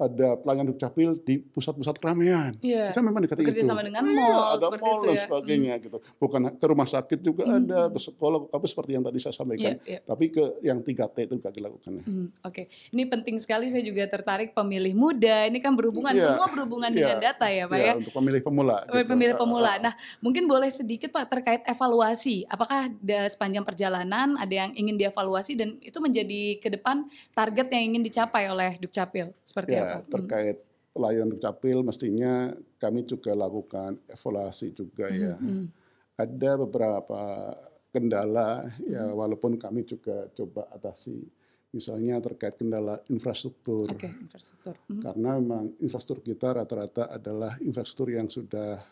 ada 0.00 0.28
pelayanan 0.34 0.72
dukcapil 0.72 1.20
di 1.20 1.38
pusat-pusat 1.38 1.94
keramaian. 1.94 2.56
Iya. 2.58 2.88
Kita 2.88 3.00
memang 3.00 3.20
dekat 3.20 3.36
Bekerja 3.38 3.60
itu. 3.60 3.68
sama 3.68 3.80
dengan 3.80 4.00
Iya, 4.02 4.16
mall, 4.16 4.44
ada 4.56 4.66
mall 4.70 4.80
itu 4.96 5.04
dan 5.04 5.12
ya. 5.12 5.22
sebagainya 5.22 5.72
gitu. 5.78 5.98
Bukan 6.16 6.40
ke 6.56 6.66
rumah 6.66 6.88
sakit 6.88 7.18
juga 7.20 7.44
ada, 7.46 7.86
ke 7.86 8.00
sekolah, 8.00 8.48
tapi 8.48 8.64
seperti 8.64 8.90
yang 8.92 9.04
tadi 9.04 9.18
saya 9.18 9.34
sampaikan. 9.34 9.76
Iya, 9.76 9.84
iya. 9.86 10.00
Tapi 10.00 10.24
ke 10.28 10.44
yang 10.60 10.80
3T 10.80 11.16
itu 11.22 11.34
juga 11.36 11.50
dilakukan. 11.50 11.92
Hmm, 12.00 12.26
Oke, 12.42 12.62
ini 12.90 13.02
penting 13.04 13.36
sekali. 13.36 13.68
Saya 13.68 13.84
juga 13.84 14.08
tertarik 14.08 14.50
pemilih 14.50 14.94
muda. 14.94 15.44
Ini 15.44 15.58
kan 15.58 15.76
berhubungan, 15.76 16.10
Iya, 16.10 16.32
semua 16.32 16.48
berhubungan 16.48 16.88
iya, 16.88 16.96
dengan 16.96 17.18
data 17.20 17.46
ya, 17.46 17.64
Pak 17.66 17.76
Iya, 17.76 17.86
ya. 17.86 17.92
untuk 17.94 18.12
pemilih 18.12 18.40
pemula. 18.40 18.76
Pemilih 18.82 18.96
gitu. 18.96 19.10
Pemilih 19.10 19.34
pemula. 19.36 19.66
ah, 19.66 19.72
ah. 19.72 19.82
Nah, 19.82 19.94
mungkin 20.18 20.44
boleh 20.46 20.70
sedikit 20.70 21.10
Pak 21.10 21.26
terkait 21.28 21.62
evaluasi. 21.64 22.46
Apakah 22.46 22.88
da- 22.96 23.28
sepanjang 23.28 23.62
perjalanan 23.62 24.34
ada 24.34 24.54
yang 24.56 24.72
ingin 24.72 24.96
dievaluasi 24.96 25.52
dan 25.54 25.76
itu 25.78 25.98
menjadi 25.98 26.56
ke 26.56 26.68
depan 26.70 27.04
target 27.30 27.66
yang 27.68 27.94
ingin 27.94 28.02
dicapai 28.02 28.46
oleh 28.46 28.78
Dukcapil 28.78 29.34
seperti 29.42 29.72
Ya, 29.72 29.82
apa? 29.84 29.89
Hmm. 29.98 30.06
terkait 30.06 30.56
pelayanan 30.94 31.34
dukcapil 31.34 31.82
mestinya 31.82 32.54
kami 32.78 33.06
juga 33.06 33.34
lakukan 33.34 33.98
evaluasi 34.06 34.74
juga 34.74 35.10
ya. 35.10 35.34
Hmm, 35.38 35.66
Ada 36.14 36.60
beberapa 36.60 37.54
kendala 37.90 38.70
ya 38.86 39.10
walaupun 39.10 39.58
kami 39.58 39.82
juga 39.82 40.30
coba 40.36 40.70
atasi. 40.70 41.26
Misalnya 41.70 42.18
terkait 42.18 42.58
kendala 42.58 42.98
infrastruktur. 43.06 43.86
Oke, 43.86 44.10
infrastruktur. 44.10 44.74
Hmm, 44.90 44.98
Karena 44.98 45.38
memang 45.38 45.64
infrastruktur 45.78 46.26
kita 46.26 46.58
rata-rata 46.58 47.06
adalah 47.06 47.54
infrastruktur 47.62 48.10
yang 48.10 48.26
sudah 48.26 48.82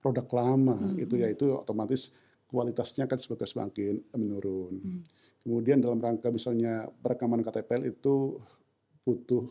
produk 0.00 0.28
lama 0.32 0.76
Hmm, 0.76 1.00
itu 1.00 1.16
yaitu 1.20 1.52
otomatis 1.52 2.12
kualitasnya 2.48 3.04
kan 3.04 3.20
sebagai 3.20 3.44
semakin 3.48 4.00
menurun. 4.16 4.74
Hmm. 4.80 5.00
Kemudian 5.44 5.84
dalam 5.84 6.00
rangka 6.00 6.32
misalnya 6.32 6.88
perekaman 6.88 7.44
KTPL 7.44 7.92
itu 7.92 8.40
butuh 9.04 9.44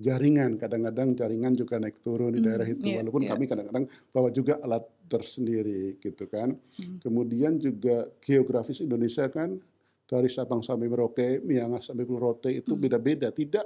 jaringan. 0.00 0.56
Kadang-kadang 0.56 1.12
jaringan 1.12 1.52
juga 1.52 1.76
naik 1.76 2.00
turun 2.00 2.32
di 2.32 2.40
Hmm, 2.40 2.46
daerah 2.48 2.66
itu. 2.66 2.82
iya, 2.82 3.04
Walaupun 3.04 3.22
iya. 3.22 3.30
kami 3.30 3.44
kadang-kadang 3.44 3.84
bawa 4.08 4.28
juga 4.32 4.56
alat 4.58 4.84
tersendiri 5.06 6.00
gitu 6.00 6.24
kan. 6.26 6.56
Hmm. 6.56 6.96
Kemudian 6.98 7.60
juga 7.60 8.08
geografis 8.18 8.80
Indonesia 8.80 9.28
kan 9.28 9.60
dari 10.02 10.26
Sabang 10.26 10.64
sampai 10.64 10.88
Merauke, 10.88 11.38
Miangas 11.40 11.86
sampai 11.86 12.02
Pulau 12.02 12.32
Rote 12.32 12.50
itu 12.50 12.72
Hmm. 12.72 12.80
beda-beda. 12.80 13.28
Tidak 13.30 13.64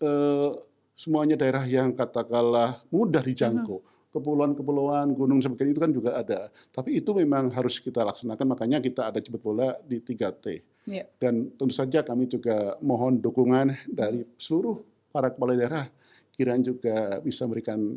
eh, 0.00 0.50
semuanya 0.96 1.36
daerah 1.36 1.60
yang 1.62 1.92
katakanlah 1.92 2.80
mudah 2.88 3.20
dijangkau. 3.20 3.84
Kepulauan-kepulauan, 4.08 5.12
gunung 5.12 5.44
sebagainya 5.44 5.70
itu 5.70 5.82
kan 5.84 5.92
juga 5.92 6.10
ada. 6.16 6.48
Tapi 6.72 6.96
itu 6.96 7.12
memang 7.12 7.52
harus 7.52 7.76
kita 7.76 8.00
laksanakan. 8.00 8.48
Makanya 8.48 8.80
kita 8.80 9.12
ada 9.12 9.20
jemput 9.20 9.44
bola 9.44 9.76
di 9.84 10.00
3T. 10.00 10.64
Iya. 10.88 11.04
Dan 11.20 11.52
tentu 11.52 11.68
saja 11.70 12.00
kami 12.00 12.24
juga 12.24 12.80
mohon 12.80 13.20
dukungan 13.20 13.76
dari 13.86 14.24
seluruh 14.40 14.80
para 15.16 15.32
kepala 15.32 15.56
daerah. 15.56 15.88
Kiraan 16.36 16.60
juga 16.60 17.16
bisa 17.24 17.48
memberikan 17.48 17.96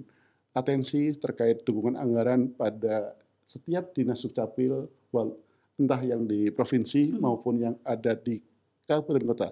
atensi 0.55 1.11
terkait 1.19 1.67
dukungan 1.67 1.99
anggaran 1.99 2.55
pada 2.55 3.11
setiap 3.43 3.91
dinas 3.91 4.23
dukcapil, 4.23 4.87
entah 5.75 5.99
yang 5.99 6.23
di 6.23 6.47
provinsi 6.47 7.19
maupun 7.19 7.59
yang 7.59 7.75
ada 7.83 8.15
di 8.15 8.39
kabupaten 8.87 9.27
kota. 9.27 9.49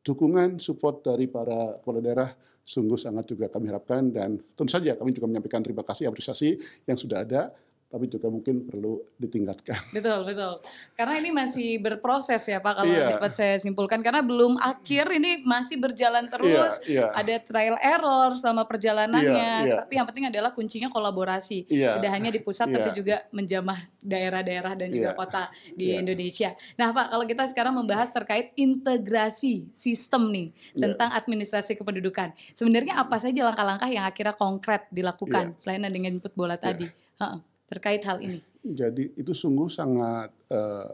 Dukungan 0.00 0.56
support 0.56 1.04
dari 1.04 1.28
para 1.28 1.76
kepala 1.84 2.00
daerah 2.00 2.30
sungguh 2.64 2.96
sangat 2.96 3.28
juga 3.28 3.52
kami 3.52 3.68
harapkan 3.68 4.08
dan 4.08 4.40
tentu 4.56 4.72
saja 4.72 4.96
kami 4.96 5.12
juga 5.12 5.28
menyampaikan 5.28 5.60
terima 5.60 5.84
kasih 5.84 6.08
apresiasi 6.08 6.56
yang 6.88 6.96
sudah 6.96 7.20
ada 7.20 7.52
tapi 7.94 8.10
juga 8.10 8.26
mungkin 8.26 8.66
perlu 8.66 9.06
ditingkatkan. 9.22 9.78
Betul, 9.94 10.26
betul. 10.26 10.58
Karena 10.98 11.14
ini 11.22 11.30
masih 11.30 11.78
berproses 11.78 12.42
ya 12.42 12.58
Pak 12.58 12.82
kalau 12.82 12.90
Iya. 12.90 13.14
dapat 13.14 13.32
saya 13.38 13.54
simpulkan 13.62 14.02
karena 14.02 14.18
belum 14.18 14.58
akhir 14.58 15.14
ini 15.14 15.46
masih 15.46 15.78
berjalan 15.78 16.26
terus. 16.26 16.82
Iya, 16.90 17.06
iya. 17.06 17.14
Ada 17.14 17.34
trial 17.46 17.78
error 17.78 18.34
selama 18.34 18.66
perjalanannya. 18.66 19.30
Iya, 19.30 19.54
iya. 19.62 19.74
Tapi 19.86 19.92
yang 19.94 20.06
penting 20.10 20.26
adalah 20.26 20.50
kuncinya 20.50 20.90
kolaborasi. 20.90 21.70
Iya. 21.70 22.02
Tidak 22.02 22.10
hanya 22.10 22.34
di 22.34 22.42
pusat 22.42 22.66
Iya. 22.66 22.82
tapi 22.82 22.88
juga 22.98 23.16
menjamah 23.30 23.78
daerah-daerah 24.02 24.74
dan 24.74 24.90
juga 24.90 25.14
Iya. 25.14 25.18
kota 25.22 25.42
di 25.78 25.94
Iya. 25.94 26.02
Indonesia. 26.02 26.50
Nah, 26.74 26.90
Pak, 26.90 27.06
kalau 27.14 27.24
kita 27.30 27.44
sekarang 27.46 27.78
membahas 27.78 28.10
terkait 28.10 28.50
integrasi 28.58 29.70
sistem 29.70 30.34
nih 30.34 30.50
Iya. 30.74 30.82
tentang 30.90 31.14
administrasi 31.14 31.78
kependudukan. 31.78 32.34
Sebenarnya 32.58 32.98
apa 32.98 33.22
saja 33.22 33.46
langkah-langkah 33.46 33.86
yang 33.86 34.02
akhirnya 34.02 34.34
konkret 34.34 34.90
dilakukan 34.90 35.54
Iya. 35.54 35.58
selain 35.62 35.86
dengan 35.86 36.18
input 36.18 36.34
bola 36.34 36.58
tadi? 36.58 36.90
Heeh, 37.22 37.53
terkait 37.68 38.02
hal 38.04 38.20
ini. 38.20 38.40
Jadi 38.64 39.12
itu 39.16 39.32
sungguh 39.32 39.68
sangat 39.68 40.32
eh, 40.48 40.90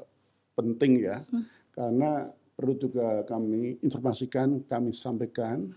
penting 0.58 1.06
ya, 1.06 1.22
karena 1.74 2.30
perlu 2.58 2.74
juga 2.76 3.24
kami 3.24 3.80
informasikan, 3.80 4.60
kami 4.66 4.92
sampaikan 4.92 5.70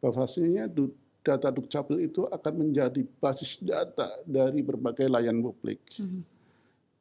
bahwasanya 0.00 0.70
du- 0.70 0.94
data 1.26 1.50
dukcapil 1.50 1.98
itu 1.98 2.22
akan 2.30 2.54
menjadi 2.54 3.02
basis 3.18 3.58
data 3.58 4.22
dari 4.22 4.62
berbagai 4.62 5.10
layanan 5.10 5.42
publik. 5.42 5.82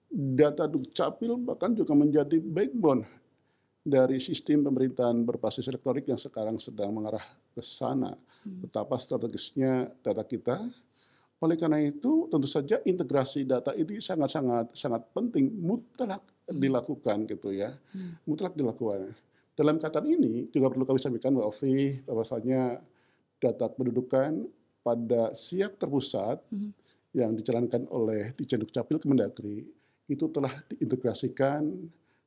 Data 0.09 0.65
dukcapil 0.65 1.37
bahkan 1.37 1.77
juga 1.77 1.93
menjadi 1.93 2.41
backbone 2.41 3.05
dari 3.85 4.17
sistem 4.17 4.65
pemerintahan 4.65 5.21
berbasis 5.21 5.69
elektronik 5.69 6.09
yang 6.09 6.17
sekarang 6.17 6.57
sedang 6.57 6.89
mengarah 6.89 7.21
ke 7.53 7.61
sana. 7.61 8.17
Betapa 8.41 8.97
strategisnya 8.97 9.93
data 10.01 10.25
kita, 10.25 10.65
oleh 11.45 11.55
karena 11.55 11.77
itu, 11.77 12.25
tentu 12.27 12.49
saja 12.49 12.81
integrasi 12.81 13.45
data 13.45 13.71
ini 13.77 14.01
sangat-sangat 14.01 14.73
sangat 14.73 15.05
penting, 15.13 15.53
mutlak 15.53 16.25
dilakukan 16.49 17.29
gitu 17.29 17.53
ya, 17.53 17.77
mutlak 18.25 18.57
dilakukan. 18.57 19.13
Dalam 19.55 19.79
kaitan 19.79 20.03
ini 20.09 20.51
juga 20.51 20.73
perlu 20.73 20.83
kami 20.83 20.99
sampaikan 20.99 21.31
Mbak 21.37 21.47
Ovi, 21.47 22.01
bahwasanya 22.03 22.81
data 23.39 23.65
pendudukan 23.71 24.43
pada 24.83 25.31
siak 25.31 25.79
terpusat 25.79 26.43
yang 27.15 27.31
dijalankan 27.33 27.87
oleh 27.89 28.35
Dijen 28.35 28.59
Dukcapil 28.59 28.99
Kemendagri 28.99 29.63
itu 30.05 30.25
telah 30.29 30.51
diintegrasikan 30.67 31.65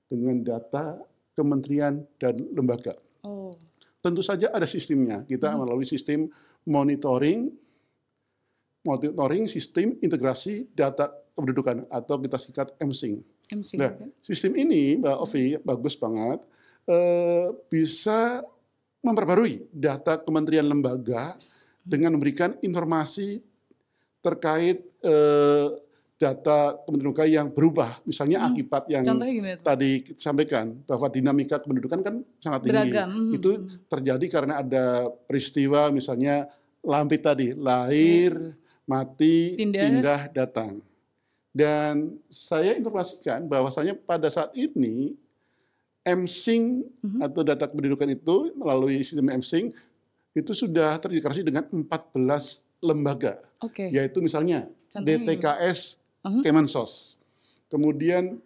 dengan 0.09 0.41
data 0.41 0.99
kementerian 1.37 2.03
dan 2.19 2.35
lembaga. 2.51 2.97
Oh. 3.23 3.55
Tentu 4.03 4.25
saja 4.25 4.51
ada 4.51 4.67
sistemnya. 4.67 5.23
Kita 5.23 5.55
melalui 5.55 5.87
sistem 5.87 6.27
monitoring, 6.67 7.53
monitoring 8.89 9.45
sistem 9.45 9.93
integrasi 10.01 10.65
data 10.73 11.13
kependudukan 11.37 11.85
atau 11.93 12.17
kita 12.19 12.41
singkat 12.41 12.73
MSING. 12.81 13.21
MC. 13.53 13.71
Nah, 13.77 13.93
kan? 13.93 14.09
sistem 14.19 14.57
ini, 14.57 14.99
Mbak 14.99 15.17
Ovi, 15.23 15.45
bagus 15.61 15.95
banget, 15.95 16.41
eh, 16.89 17.47
bisa 17.69 18.43
memperbarui 19.05 19.69
data 19.71 20.19
kementerian 20.19 20.67
lembaga 20.67 21.39
dengan 21.87 22.19
memberikan 22.19 22.59
informasi 22.65 23.39
terkait 24.19 24.83
eh, 25.05 25.69
data 26.19 26.75
kementerian 26.83 27.07
lembaga 27.15 27.25
yang 27.31 27.49
berubah. 27.55 28.03
Misalnya 28.03 28.51
akibat 28.51 28.91
yang 28.91 29.07
tadi 29.63 30.03
sampaikan 30.19 30.75
bahwa 30.83 31.07
dinamika 31.07 31.63
kependudukan 31.63 32.01
kan 32.03 32.15
sangat 32.43 32.67
tinggi. 32.67 32.75
Beragam. 32.75 33.09
Hmm, 33.15 33.37
Itu 33.39 33.51
terjadi 33.87 34.27
karena 34.27 34.59
ada 34.59 35.07
peristiwa 35.31 35.95
misalnya 35.95 36.51
lampit 36.83 37.23
tadi, 37.23 37.55
lahir, 37.55 38.35
mati, 38.89 39.53
Pindah. 39.55 39.85
pindah, 39.85 40.21
datang. 40.33 40.81
Dan 41.53 42.17
saya 42.27 42.73
informasikan 42.73 43.45
bahwasanya 43.45 43.93
pada 43.95 44.27
saat 44.29 44.49
ini 44.53 45.13
MSING 46.03 46.89
Mhm. 47.05 47.19
atau 47.21 47.41
data 47.45 47.69
kependudukan 47.69 48.09
itu 48.09 48.37
melalui 48.57 49.05
sistem 49.05 49.29
MSING 49.29 49.77
itu 50.33 50.53
sudah 50.55 50.97
terintegrasi 50.97 51.45
dengan 51.45 51.69
14 51.69 52.65
lembaga 52.79 53.43
Oke. 53.61 53.91
yaitu 53.91 54.23
misalnya 54.23 54.71
Contohnya 54.89 55.05
DTKS 55.21 56.01
Mhm. 56.25 56.41
Kemensos, 56.41 57.21
kemudian 57.69 58.41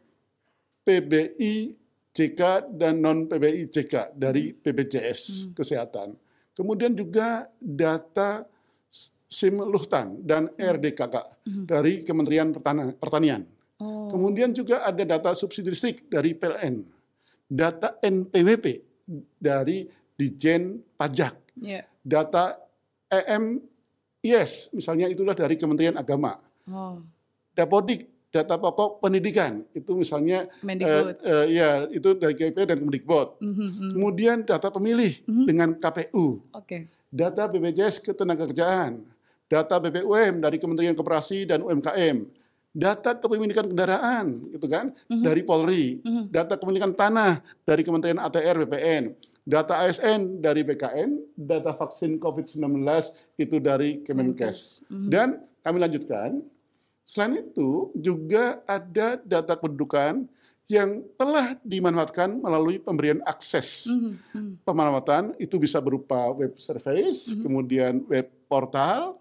PBI 0.82 1.76
JK 2.10 2.40
dan 2.74 2.98
non 2.98 3.24
PBI 3.24 3.70
JK 3.70 4.10
dari 4.12 4.50
BPJS 4.52 5.52
Kesehatan, 5.54 6.18
kemudian 6.52 6.90
juga 6.92 7.46
data 7.56 8.42
SIM 9.32 9.56
Luhtan 9.64 10.20
dan 10.20 10.44
RDKK 10.52 11.16
dari 11.64 12.04
Kementerian 12.04 12.52
Pertanian. 13.00 13.48
Oh. 13.80 14.06
Kemudian 14.06 14.52
juga 14.52 14.84
ada 14.84 15.00
data 15.02 15.32
subsidi 15.32 15.72
listrik 15.72 16.04
dari 16.06 16.36
PLN, 16.36 16.84
data 17.48 17.96
NPWP 17.98 18.66
dari 19.40 19.88
Dijen 20.12 20.84
Pajak, 20.94 21.56
Ya. 21.56 21.82
data 22.04 22.60
EMIS 23.08 24.70
misalnya 24.72 25.08
itulah 25.08 25.34
dari 25.34 25.56
Kementerian 25.56 25.96
Agama. 25.96 26.36
Oh. 26.68 27.00
Dapodik 27.52 28.08
data 28.32 28.56
pokok 28.56 29.04
pendidikan 29.04 29.60
itu 29.76 29.92
misalnya 29.92 30.48
Mendikbud. 30.64 31.20
eh, 31.20 31.28
eh, 31.28 31.46
ya 31.52 31.70
itu 31.92 32.16
dari 32.16 32.32
KP 32.32 32.64
dan 32.64 32.80
Kemdikbud. 32.80 33.28
Mhm, 33.44 33.52
mhm. 33.52 33.90
Kemudian 33.92 34.36
data 34.40 34.72
pemilih 34.72 35.20
dengan 35.44 35.76
KPU, 35.76 36.40
Oke. 36.56 36.88
data 37.12 37.44
BPJS 37.44 38.00
Ketenagakerjaan, 38.00 39.04
data 39.52 39.76
BPUM 39.76 40.40
dari 40.40 40.56
Kementerian 40.56 40.96
Koperasi 40.96 41.44
dan 41.44 41.60
UMKM, 41.60 42.24
data 42.72 43.12
kepemilikan 43.12 43.68
kendaraan 43.68 44.48
gitu 44.48 44.64
kan 44.64 44.96
Mhm. 45.12 45.20
dari 45.20 45.42
Polri, 45.44 46.00
Mhm. 46.00 46.32
data 46.32 46.56
kepemilikan 46.56 46.96
tanah 46.96 47.44
dari 47.68 47.84
Kementerian 47.84 48.16
ATR 48.16 48.64
BPN, 48.64 49.12
data 49.44 49.84
ASN 49.84 50.40
dari 50.40 50.64
BKN, 50.64 51.20
data 51.36 51.76
vaksin 51.76 52.16
COVID-19 52.16 53.12
itu 53.36 53.60
dari 53.60 54.00
Kemenkes. 54.00 54.88
Mhm. 54.88 55.08
Dan 55.12 55.28
kami 55.60 55.84
lanjutkan, 55.84 56.40
selain 57.04 57.44
itu 57.44 57.92
juga 57.92 58.64
ada 58.64 59.20
data 59.20 59.52
kependudukan 59.52 60.24
yang 60.64 61.04
telah 61.20 61.60
dimanfaatkan 61.60 62.40
melalui 62.40 62.80
pemberian 62.80 63.20
akses 63.28 63.84
Mhm. 63.84 64.12
Mhm. 64.32 64.52
pemanfaatan 64.64 65.36
itu 65.36 65.60
bisa 65.60 65.76
berupa 65.84 66.32
web 66.32 66.56
service, 66.56 67.36
Mhm. 67.36 67.40
kemudian 67.44 67.94
web 68.08 68.32
portal, 68.48 69.20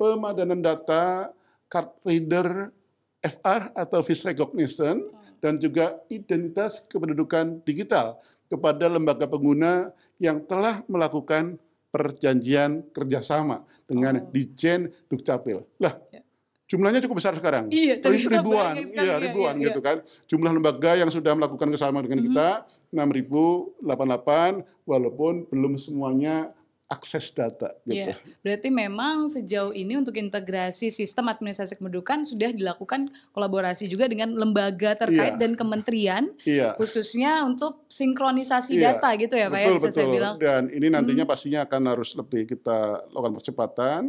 pemadanan 0.00 0.64
data, 0.64 1.28
card 1.68 1.92
reader, 2.08 2.72
FR 3.20 3.68
atau 3.76 4.00
face 4.00 4.24
recognition, 4.24 5.12
dan 5.44 5.60
juga 5.60 6.00
identitas 6.08 6.80
kependudukan 6.88 7.60
digital 7.68 8.16
kepada 8.48 8.88
lembaga 8.88 9.28
pengguna 9.28 9.92
yang 10.16 10.40
telah 10.40 10.80
melakukan 10.88 11.60
perjanjian 11.92 12.80
kerjasama 12.96 13.60
dengan 13.84 14.24
Oh. 14.24 14.28
Dijen 14.32 14.88
Dukcapil. 15.12 15.66
Lah, 15.76 16.00
Ya. 16.08 16.22
jumlahnya 16.70 17.04
cukup 17.04 17.20
besar 17.20 17.36
sekarang. 17.36 17.68
Iya, 17.68 18.00
ternyata 18.00 18.40
ribuan, 18.40 18.72
banyak 18.78 18.88
sekali, 18.88 19.04
iya 19.04 19.14
iya, 19.18 19.20
ribuan 19.20 19.54
iya, 19.58 19.66
gitu 19.68 19.80
kan. 19.84 19.96
Jumlah 20.30 20.52
lembaga 20.54 20.96
yang 20.96 21.10
sudah 21.12 21.32
melakukan 21.36 21.66
kerjasama 21.68 22.00
dengan 22.06 22.24
Mhm. 22.24 22.26
kita 22.30 22.48
6.088, 22.90 24.64
walaupun 24.86 25.44
belum 25.50 25.76
semuanya 25.76 26.54
akses 26.90 27.30
data 27.30 27.70
gitu. 27.86 28.10
Iya, 28.10 28.18
berarti 28.42 28.66
memang 28.68 29.30
sejauh 29.30 29.70
ini 29.70 29.94
untuk 29.94 30.18
integrasi 30.18 30.90
sistem 30.90 31.30
administrasi 31.30 31.78
kependudukan 31.78 32.26
sudah 32.26 32.50
dilakukan 32.50 33.06
kolaborasi 33.30 33.86
juga 33.86 34.10
dengan 34.10 34.34
lembaga 34.34 34.98
terkait 34.98 35.38
Iya. 35.38 35.40
dan 35.40 35.54
kementerian 35.54 36.24
Iya. 36.42 36.74
khususnya 36.74 37.46
untuk 37.46 37.86
sinkronisasi 37.86 38.74
Iya, 38.74 38.98
data 38.98 39.14
gitu 39.14 39.38
ya 39.38 39.46
Pak 39.46 39.58
ya 39.62 39.66
betul 39.70 39.78
bisa 39.78 39.88
saya 39.88 40.02
betul. 40.02 40.14
bilang. 40.18 40.34
Dan 40.42 40.62
ini 40.68 40.86
nantinya 40.90 41.22
Hmm. 41.24 41.30
pastinya 41.30 41.60
akan 41.62 41.82
harus 41.86 42.10
lebih 42.18 42.42
kita 42.50 43.06
lakukan 43.08 43.34
percepatan 43.38 44.02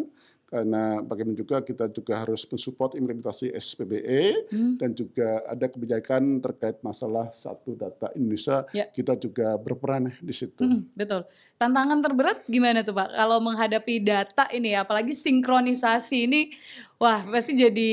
karena 0.52 1.00
bagaimana 1.00 1.40
juga 1.40 1.64
kita 1.64 1.88
juga 1.88 2.20
harus 2.20 2.44
mensupport 2.44 3.00
implementasi 3.00 3.56
SPBE 3.56 4.52
Hmm. 4.52 4.76
dan 4.76 4.92
juga 4.92 5.48
ada 5.48 5.64
kebijakan 5.64 6.44
terkait 6.44 6.76
masalah 6.84 7.32
satu 7.32 7.72
data 7.80 8.12
Indonesia. 8.20 8.68
Ya. 8.76 8.92
Kita 8.92 9.16
juga 9.16 9.56
berperan 9.56 10.12
di 10.20 10.36
situ. 10.36 10.60
Hmm, 10.60 10.92
betul. 10.92 11.24
Tantangan 11.56 12.04
terberat 12.04 12.44
gimana 12.52 12.84
tuh 12.84 12.92
Pak 12.92 13.16
kalau 13.16 13.40
menghadapi 13.40 14.04
data 14.04 14.52
ini 14.52 14.76
ya, 14.76 14.84
apalagi 14.84 15.16
sinkronisasi 15.16 16.28
ini 16.28 16.52
wah 17.00 17.24
pasti 17.32 17.56
jadi 17.56 17.92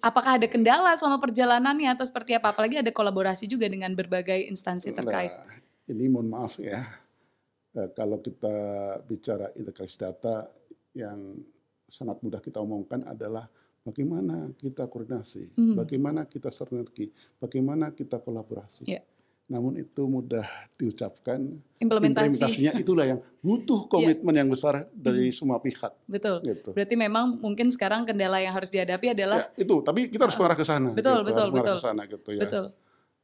apakah 0.00 0.40
ada 0.40 0.48
kendala 0.48 0.96
selama 0.96 1.20
perjalanannya 1.20 1.92
atau 1.92 2.08
seperti 2.08 2.32
apa 2.32 2.56
apalagi 2.56 2.80
ada 2.80 2.88
kolaborasi 2.88 3.44
juga 3.44 3.68
dengan 3.68 3.92
berbagai 3.92 4.48
instansi 4.48 4.96
terkait. 4.96 5.28
Nah, 5.28 5.60
ini 5.92 6.08
mohon 6.08 6.32
maaf 6.32 6.56
ya, 6.56 6.88
eh, 7.76 7.88
kalau 7.92 8.16
kita 8.24 8.56
bicara 9.04 9.52
integrasi 9.52 10.00
data 10.00 10.48
yang 10.96 11.36
sangat 11.92 12.16
mudah 12.24 12.40
kita 12.40 12.56
omongkan 12.56 13.04
adalah 13.04 13.44
bagaimana 13.84 14.48
kita 14.56 14.88
koordinasi, 14.88 15.52
Hmm. 15.52 15.76
bagaimana 15.76 16.24
kita 16.24 16.48
sinergi, 16.48 17.12
bagaimana 17.36 17.92
kita 17.92 18.16
kolaborasi. 18.16 18.88
Ya. 18.88 19.04
Namun 19.50 19.76
itu 19.76 20.06
mudah 20.06 20.46
diucapkan, 20.78 21.60
Implementasi. 21.76 22.40
implementasinya 22.40 22.72
itulah 22.78 23.04
yang 23.04 23.20
butuh 23.42 23.84
komitmen 23.84 24.32
yang 24.32 24.48
besar 24.48 24.88
dari 24.88 25.28
Hmm. 25.28 25.36
semua 25.36 25.58
pihak. 25.60 25.92
Betul. 26.08 26.40
Gitu. 26.40 26.72
Berarti 26.72 26.94
memang 26.96 27.36
mungkin 27.36 27.68
sekarang 27.68 28.08
kendala 28.08 28.40
yang 28.40 28.54
harus 28.54 28.72
dihadapi 28.72 29.12
adalah 29.12 29.52
Ya, 29.52 29.66
itu, 29.66 29.76
tapi 29.82 30.08
kita 30.08 30.24
harus 30.24 30.38
mengarah 30.38 30.56
ke 30.56 30.64
sana. 30.64 30.88
Betul, 30.94 31.20
gitu, 31.20 31.28
betul, 31.28 31.48
betul. 31.52 31.76
ke 31.76 31.82
sana 31.82 32.02
gitu 32.06 32.30
ya. 32.32 32.40
betul. 32.40 32.64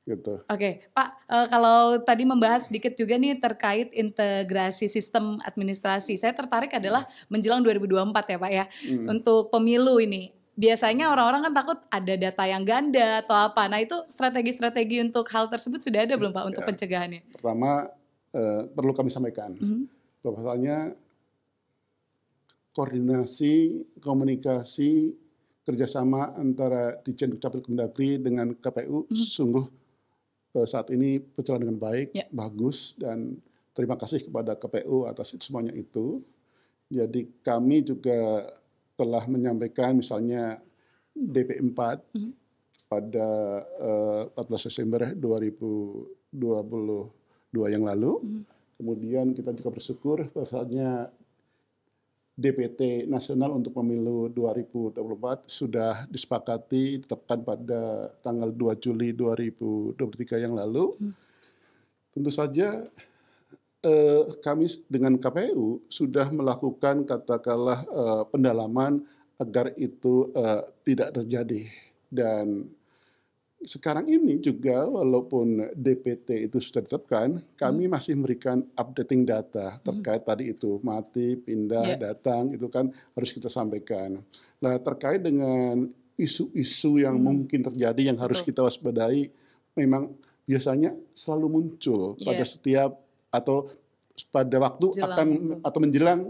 Gitu. 0.09 0.41
Oke, 0.49 0.89
Pak, 0.97 1.09
eh, 1.29 1.47
kalau 1.53 2.01
tadi 2.01 2.25
membahas 2.25 2.73
sedikit 2.73 2.97
juga 2.97 3.21
nih 3.21 3.37
terkait 3.37 3.93
integrasi 3.93 4.89
sistem 4.89 5.37
administrasi. 5.45 6.17
Saya 6.17 6.33
tertarik 6.33 6.73
adalah 6.73 7.05
menjelang 7.29 7.61
2024 7.61 8.25
ya, 8.25 8.39
Pak 8.41 8.53
ya. 8.53 8.65
Hmm. 8.89 9.21
Untuk 9.21 9.53
pemilu 9.53 10.01
ini. 10.01 10.33
Biasanya 10.59 11.13
orang-orang 11.13 11.47
kan 11.47 11.55
takut 11.55 11.79
ada 11.87 12.15
data 12.19 12.43
yang 12.43 12.65
ganda 12.65 13.21
atau 13.23 13.37
apa. 13.37 13.69
Nah, 13.69 13.79
itu 13.79 13.95
strategi-strategi 14.09 14.99
untuk 14.99 15.29
hal 15.31 15.47
tersebut 15.47 15.79
sudah 15.79 16.03
ada 16.03 16.17
belum, 16.17 16.33
Pak, 16.33 16.45
untuk 16.49 16.63
Ya. 16.65 16.69
pencegahannya? 16.73 17.21
Pertama 17.31 17.93
eh, 18.29 18.63
perlu 18.69 18.93
kami 18.93 19.09
sampaikan. 19.09 19.57
Mhm. 19.57 19.89
bahwasanya 20.19 20.93
koordinasi, 22.75 23.55
komunikasi, 24.03 25.15
kerjasama 25.65 26.33
antara 26.35 26.97
Dijen 27.01 27.33
Dukcapil 27.33 27.61
Kemendagri 27.61 28.17
dengan 28.17 28.53
KPU 28.53 29.05
Mhm. 29.07 29.15
sungguh 29.15 29.65
saat 30.65 30.91
ini 30.91 31.21
berjalan 31.21 31.69
dengan 31.69 31.79
baik, 31.79 32.17
Ya. 32.17 32.25
bagus, 32.33 32.97
dan 32.97 33.37
terima 33.73 33.95
kasih 33.95 34.25
kepada 34.25 34.55
KPU 34.55 35.05
atas 35.05 35.33
itu 35.33 35.45
semuanya 35.45 35.73
itu. 35.73 36.23
Jadi 36.89 37.29
kami 37.45 37.85
juga 37.85 38.49
telah 38.97 39.29
menyampaikan 39.29 39.95
misalnya 39.95 40.59
DP4 41.13 42.01
Mhm. 42.17 42.33
pada 42.89 43.29
eh, 43.79 44.23
14 44.33 44.65
Desember 44.67 45.13
2022 45.13 47.69
yang 47.69 47.85
lalu. 47.85 48.13
Mhm. 48.25 48.43
Kemudian 48.79 49.35
kita 49.35 49.53
juga 49.53 49.71
bersyukur 49.75 50.31
bahwasanya 50.33 51.11
DPT 52.39 53.11
nasional 53.11 53.51
untuk 53.51 53.75
pemilu 53.75 54.31
2024 54.31 55.51
sudah 55.51 56.07
disepakati 56.07 57.03
ditetapkan 57.03 57.43
pada 57.43 58.15
tanggal 58.23 58.55
2 58.55 58.79
Juli 58.79 59.11
2023 59.11 60.47
yang 60.47 60.55
lalu. 60.55 60.95
Hmm. 61.03 61.15
Tentu 62.15 62.31
saja 62.31 62.87
eh, 63.83 64.23
kami 64.39 64.71
dengan 64.87 65.19
KPU 65.19 65.83
sudah 65.91 66.31
melakukan 66.31 67.03
katakanlah 67.03 67.83
eh, 67.83 68.23
pendalaman 68.31 69.03
agar 69.43 69.75
itu 69.75 70.31
eh, 70.31 70.63
tidak 70.87 71.19
terjadi 71.19 71.67
dan 72.07 72.71
sekarang 73.59 74.07
ini 74.07 74.39
juga 74.39 74.87
walaupun 74.87 75.75
DPT 75.75 76.47
itu 76.47 76.63
sudah 76.63 76.79
ditetapkan, 76.79 77.43
kami 77.59 77.91
masih 77.91 78.15
memberikan 78.15 78.63
updating 78.79 79.27
data 79.27 79.83
terkait 79.83 80.23
tadi 80.23 80.55
itu 80.55 80.79
mati, 80.79 81.35
pindah, 81.35 81.95
Ya. 81.95 81.97
datang 81.99 82.55
itu 82.55 82.71
kan 82.71 82.87
harus 83.19 83.31
kita 83.35 83.51
sampaikan. 83.51 84.23
Nah 84.63 84.79
terkait 84.79 85.19
dengan 85.19 85.91
isu-isu 86.15 87.03
yang 87.03 87.19
Hmm. 87.19 87.43
mungkin 87.43 87.67
terjadi 87.67 88.15
yang 88.15 88.19
harus 88.19 88.39
Betul. 88.43 88.49
kita 88.55 88.61
waspadai, 88.67 89.31
memang 89.75 90.15
biasanya 90.47 90.95
selalu 91.11 91.47
muncul 91.51 92.15
Ya. 92.19 92.31
pada 92.31 92.45
setiap 92.47 92.91
atau 93.31 93.71
pada 94.31 94.57
waktu 94.59 94.87
Jelang 94.95 95.11
akan 95.15 95.29
itu. 95.31 95.55
atau 95.63 95.79
menjelang 95.79 96.21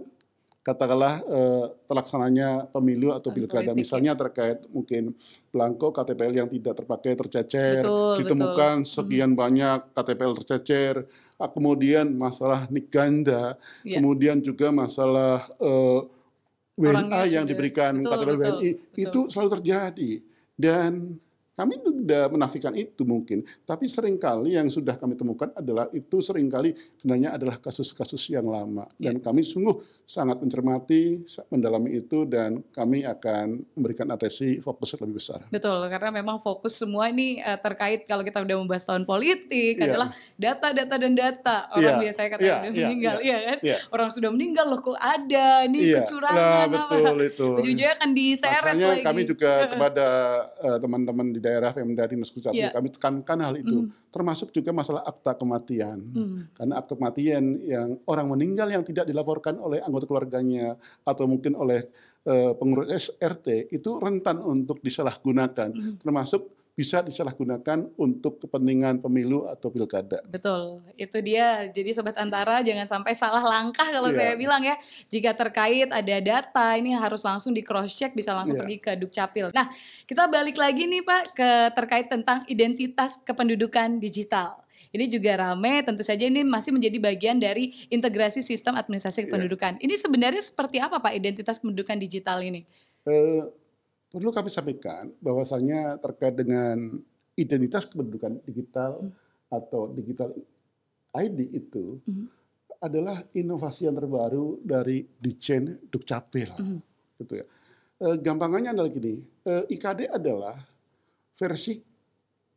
katakanlah 0.60 1.22
eh, 1.24 1.64
terlaksananya 1.86 2.68
pemilu 2.68 3.10
atau 3.10 3.30
pilkada 3.30 3.72
politik, 3.72 3.72
ya. 3.72 3.78
misalnya 3.78 4.12
terkait 4.12 4.58
mungkin 4.68 5.16
belangko 5.48 5.90
KTPL 5.90 6.34
yang 6.34 6.48
tidak 6.50 6.74
terpakai 6.76 7.12
tercecer 7.16 7.82
Betul, 7.82 8.14
ditemukan 8.20 8.74
betul. 8.82 8.90
sekian 8.90 9.32
banyak 9.32 9.78
KTPL 9.92 10.32
tercecer 10.38 10.94
kemudian 11.38 12.10
masalah 12.10 12.66
nik 12.68 12.90
ganda 12.90 13.54
Ya. 13.80 13.96
kemudian 13.98 14.42
juga 14.42 14.68
masalah 14.68 15.46
eh, 15.56 16.00
Orangnya 16.78 17.10
WNA 17.10 17.22
yang 17.24 17.42
sudah- 17.42 17.50
diberikan 17.50 17.92
betul, 17.96 18.10
KTPL 18.12 18.36
betul, 18.36 18.42
WNI 18.42 18.70
betul. 18.70 19.02
itu 19.02 19.20
selalu 19.30 19.50
terjadi 19.56 20.10
dan 20.54 20.90
kami 21.58 21.82
tidak 21.82 22.30
menafikan 22.30 22.70
itu 22.72 23.02
mungkin 23.02 23.42
tapi 23.66 23.90
sering 23.90 24.14
kali 24.14 24.54
yang 24.54 24.70
sudah 24.70 24.94
kami 24.94 25.18
temukan 25.18 25.50
adalah 25.52 25.90
itu 25.90 26.22
sering 26.22 26.46
kali 26.46 26.70
sebenarnya 26.96 27.34
adalah 27.34 27.58
kasus-kasus 27.58 28.30
yang 28.30 28.46
lama 28.46 28.86
dan 28.94 29.18
kami 29.18 29.42
sungguh 29.42 29.74
sangat 30.06 30.38
mencermati 30.38 31.26
mendalami 31.50 31.98
itu 31.98 32.22
dan 32.22 32.62
kami 32.70 33.02
akan 33.02 33.66
memberikan 33.74 34.06
atensi 34.08 34.62
fokus 34.62 34.94
lebih 34.94 35.18
besar 35.18 35.42
Betul, 35.50 35.82
karena 35.88 36.14
memang 36.14 36.38
fokus 36.38 36.78
semua 36.78 37.10
ini 37.10 37.42
eh, 37.42 37.58
terkait 37.58 38.06
kalau 38.06 38.22
kita 38.22 38.38
udah 38.38 38.56
membahas 38.56 38.86
tahun 38.86 39.02
politik 39.02 39.48
Iya. 39.74 39.90
adalah 39.90 40.08
data, 40.36 40.68
data 40.70 40.94
dan 40.94 41.12
data. 41.12 41.56
Orang 41.70 41.98
Iya, 41.98 42.02
biasanya 42.04 42.28
kata 42.28 42.40
iya, 42.40 42.52
udah 42.52 42.60
iya, 42.60 42.68
meninggal, 42.84 43.16
iya, 43.18 43.24
iya 43.24 43.38
kan? 43.40 43.58
iya. 43.64 43.76
Orang 43.88 44.08
sudah 44.12 44.30
meninggal 44.30 44.66
loh 44.68 44.78
kok 44.78 44.94
ada 44.94 45.48
ini 45.64 45.78
Iya, 45.88 46.04
kecurangan 46.04 46.38
nah, 46.68 46.84
apa? 46.84 46.94
betul 46.94 47.18
itu. 47.24 47.48
Ujung-ujungnya 47.58 47.90
akan 47.96 48.10
diseret 48.12 48.62
Makanya 48.62 48.88
lagi. 48.92 49.02
kami 49.02 49.22
juga 49.24 49.50
kepada 49.66 50.06
eh, 50.60 50.78
teman-teman 50.78 51.26
di 51.32 51.40
daerah 51.48 51.72
Pemda 51.72 52.04
Dinas 52.04 52.28
Dukcapil 52.28 52.60
Iya. 52.60 52.76
kami 52.76 52.92
tekankan 52.92 53.38
hal 53.40 53.56
itu, 53.56 53.88
termasuk 54.12 54.52
juga 54.52 54.68
masalah 54.70 55.00
akta 55.02 55.32
kematian. 55.32 55.98
Hmm. 56.12 56.44
Karena 56.52 56.76
akta 56.76 56.92
kematian 56.94 57.44
yang 57.64 57.96
orang 58.04 58.28
meninggal 58.28 58.68
yang 58.68 58.84
tidak 58.84 59.08
dilaporkan 59.08 59.56
oleh 59.56 59.80
anggota 59.80 60.04
keluarganya 60.04 60.76
atau 61.02 61.24
mungkin 61.24 61.56
oleh 61.56 61.88
eh, 62.28 62.52
pengurus 62.52 63.08
RT 63.16 63.72
itu 63.72 63.90
rentan 63.96 64.44
untuk 64.44 64.84
disalahgunakan, 64.84 65.72
Hmm. 65.72 65.96
termasuk 65.96 66.57
bisa 66.78 67.02
disalahgunakan 67.02 67.90
untuk 67.98 68.38
kepentingan 68.38 69.02
pemilu 69.02 69.50
atau 69.50 69.66
pilkada. 69.66 70.22
Betul, 70.30 70.78
itu 70.94 71.18
dia. 71.18 71.66
Jadi 71.66 71.90
sobat 71.90 72.14
antara 72.14 72.62
jangan 72.62 72.86
sampai 72.86 73.18
salah 73.18 73.42
langkah 73.42 73.90
kalau 73.90 74.14
Iya. 74.14 74.14
saya 74.14 74.32
bilang 74.38 74.62
ya. 74.62 74.78
Jika 75.10 75.34
terkait 75.34 75.90
ada 75.90 76.16
data 76.22 76.78
ini 76.78 76.94
harus 76.94 77.26
langsung 77.26 77.50
di 77.50 77.66
cross 77.66 77.98
check 77.98 78.14
bisa 78.14 78.30
langsung 78.30 78.54
Iya. 78.54 78.62
pergi 78.62 78.78
ke 78.78 78.92
Dukcapil. 78.94 79.50
Nah, 79.50 79.66
kita 80.06 80.30
balik 80.30 80.54
lagi 80.54 80.86
nih 80.86 81.02
Pak 81.02 81.22
ke 81.34 81.50
terkait 81.74 82.06
tentang 82.06 82.46
identitas 82.46 83.18
kependudukan 83.26 83.98
digital. 83.98 84.62
Ini 84.88 85.10
juga 85.10 85.34
rame, 85.34 85.82
tentu 85.82 86.06
saja 86.06 86.24
ini 86.24 86.46
masih 86.46 86.70
menjadi 86.70 86.96
bagian 87.02 87.36
dari 87.36 87.74
integrasi 87.90 88.38
sistem 88.40 88.78
administrasi 88.78 89.26
Iya. 89.26 89.34
kependudukan. 89.34 89.82
Ini 89.82 89.94
sebenarnya 89.98 90.46
seperti 90.46 90.78
apa 90.78 91.02
Pak 91.02 91.10
identitas 91.10 91.58
kependudukan 91.58 91.98
digital 91.98 92.38
ini? 92.38 92.62
Eh, 93.02 93.42
perlu 94.08 94.32
kami 94.32 94.48
sampaikan 94.48 95.12
bahwasanya 95.20 96.00
terkait 96.00 96.34
dengan 96.34 96.96
identitas 97.34 97.84
kependudukan 97.86 98.40
digital 98.42 99.04
atau 99.48 99.92
digital 99.92 100.32
ID 101.14 101.38
itu 101.52 102.00
Mhm. 102.04 102.26
adalah 102.78 103.24
inovasi 103.32 103.86
yang 103.86 103.96
terbaru 103.96 104.60
dari 104.60 105.02
Dijen 105.18 105.78
Dukcapil, 105.88 106.50
Mhm. 106.56 106.78
gitu 107.18 107.34
ya. 107.36 107.46
Eh, 107.98 108.16
gampangannya 108.16 108.70
adalah 108.70 108.90
gini, 108.90 109.18
eh, 109.44 109.64
IKD 109.68 110.06
adalah 110.08 110.56
versi 111.34 111.82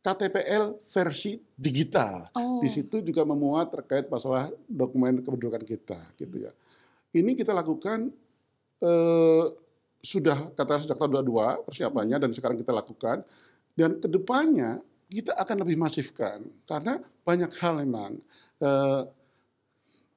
KTPL 0.02 0.82
versi 0.82 1.38
digital. 1.54 2.26
Oh, 2.34 2.58
Di 2.58 2.66
situ 2.66 2.98
juga 3.02 3.22
memuat 3.22 3.70
terkait 3.70 4.10
masalah 4.10 4.50
dokumen 4.66 5.22
kependudukan 5.22 5.62
kita, 5.62 5.98
gitu 6.18 6.42
ya. 6.42 6.52
Ini 7.12 7.34
kita 7.34 7.52
lakukan 7.52 8.10
eh, 8.82 9.44
sudah 10.02 10.50
kata 10.58 10.82
sejak 10.82 10.98
tahun 10.98 11.22
22 11.22 11.66
persiapannya 11.70 12.18
dan 12.18 12.30
sekarang 12.34 12.58
kita 12.58 12.74
lakukan 12.74 13.22
dan 13.78 14.02
ke 14.02 14.10
depannya 14.10 14.82
kita 15.06 15.38
akan 15.38 15.62
lebih 15.62 15.78
masifkan 15.78 16.42
karena 16.66 16.98
banyak 17.22 17.54
hal 17.62 17.78
memang 17.78 18.18
eh, 18.58 19.02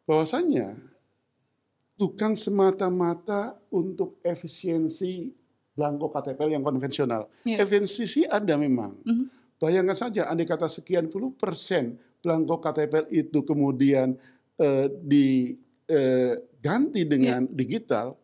bahwasannya 0.10 0.74
bukan 1.96 2.34
semata-mata 2.36 3.56
untuk 3.72 4.20
efisiensi 4.26 5.32
belangko 5.76 6.08
KTPL 6.08 6.56
yang 6.56 6.64
konvensional. 6.64 7.28
Iya. 7.44 7.64
Efisiensi 7.68 8.24
ada 8.24 8.56
memang. 8.56 8.96
Mhm. 9.04 9.26
Bayangkan 9.60 9.96
saja, 9.96 10.28
andai 10.28 10.48
kata 10.48 10.68
sekian 10.68 11.08
puluh 11.12 11.32
persen 11.36 11.96
belangko 12.20 12.60
KTPL 12.60 13.08
itu 13.12 13.44
kemudian 13.44 14.16
eh, 14.56 14.88
diganti 15.04 17.02
dengan 17.08 17.48
digital, 17.52 18.16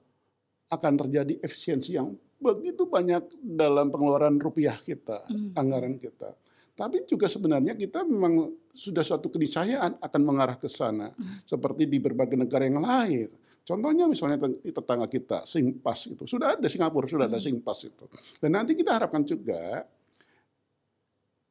akan 0.71 0.93
terjadi 0.95 1.33
efisiensi 1.43 1.99
yang 1.99 2.15
begitu 2.41 2.87
banyak 2.87 3.27
dalam 3.37 3.91
pengeluaran 3.91 4.39
rupiah 4.39 4.73
kita, 4.73 5.27
Mhm. 5.27 5.53
anggaran 5.53 5.95
kita. 5.99 6.33
Tapi 6.73 7.05
juga 7.05 7.27
sebenarnya 7.27 7.75
kita 7.75 8.01
memang 8.07 8.49
sudah 8.71 9.03
suatu 9.03 9.27
keniscayaan 9.27 9.99
akan 9.99 10.21
mengarah 10.23 10.55
ke 10.57 10.71
sana, 10.71 11.11
seperti 11.43 11.85
di 11.85 11.99
berbagai 11.99 12.39
negara 12.39 12.65
yang 12.65 12.81
lain. 12.81 13.29
Contohnya 13.61 14.09
misalnya 14.09 14.41
di 14.49 14.71
tetangga 14.73 15.05
kita, 15.05 15.45
Singpass 15.45 16.09
itu. 16.09 16.25
Sudah 16.25 16.57
ada 16.57 16.65
Singapura, 16.65 17.05
sudah 17.05 17.29
ada 17.29 17.37
Hmm. 17.37 17.61
Singpass 17.61 17.85
itu. 17.85 18.05
Dan 18.41 18.57
nanti 18.57 18.73
kita 18.73 18.97
harapkan 18.97 19.21
juga 19.21 19.85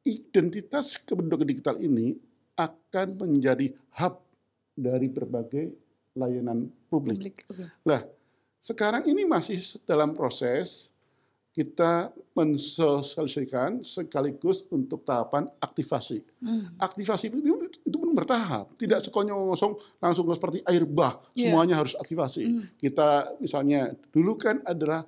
identitas 0.03 0.97
kependudukan 0.97 1.47
digital 1.47 1.77
ini 1.79 2.17
akan 2.57 3.07
menjadi 3.15 3.71
hub 4.01 4.19
dari 4.75 5.07
berbagai 5.07 5.71
layanan 6.17 6.67
publik. 6.91 7.47
publik. 7.47 7.69
Nah, 7.87 8.03
sekarang 8.61 9.03
ini 9.09 9.25
masih 9.25 9.57
dalam 9.89 10.13
proses 10.13 10.93
kita 11.51 12.15
mensosialisasikan 12.31 13.83
sekaligus 13.83 14.63
untuk 14.71 15.03
tahapan 15.03 15.51
aktivasi. 15.59 16.23
Hmm. 16.39 16.71
Aktivasi 16.79 17.27
itu, 17.27 17.67
itu 17.83 17.97
pun 17.99 18.15
bertahap, 18.15 18.71
tidak 18.79 19.03
sekonyong-kosong 19.03 19.75
langsung 19.99 20.23
seperti 20.31 20.63
air 20.63 20.87
bah, 20.87 21.19
Iya. 21.35 21.51
semuanya 21.51 21.75
harus 21.83 21.91
aktivasi. 21.99 22.43
Hmm. 22.47 22.63
Kita 22.79 23.35
misalnya 23.43 23.91
dulu 24.15 24.39
kan 24.39 24.63
adalah 24.63 25.03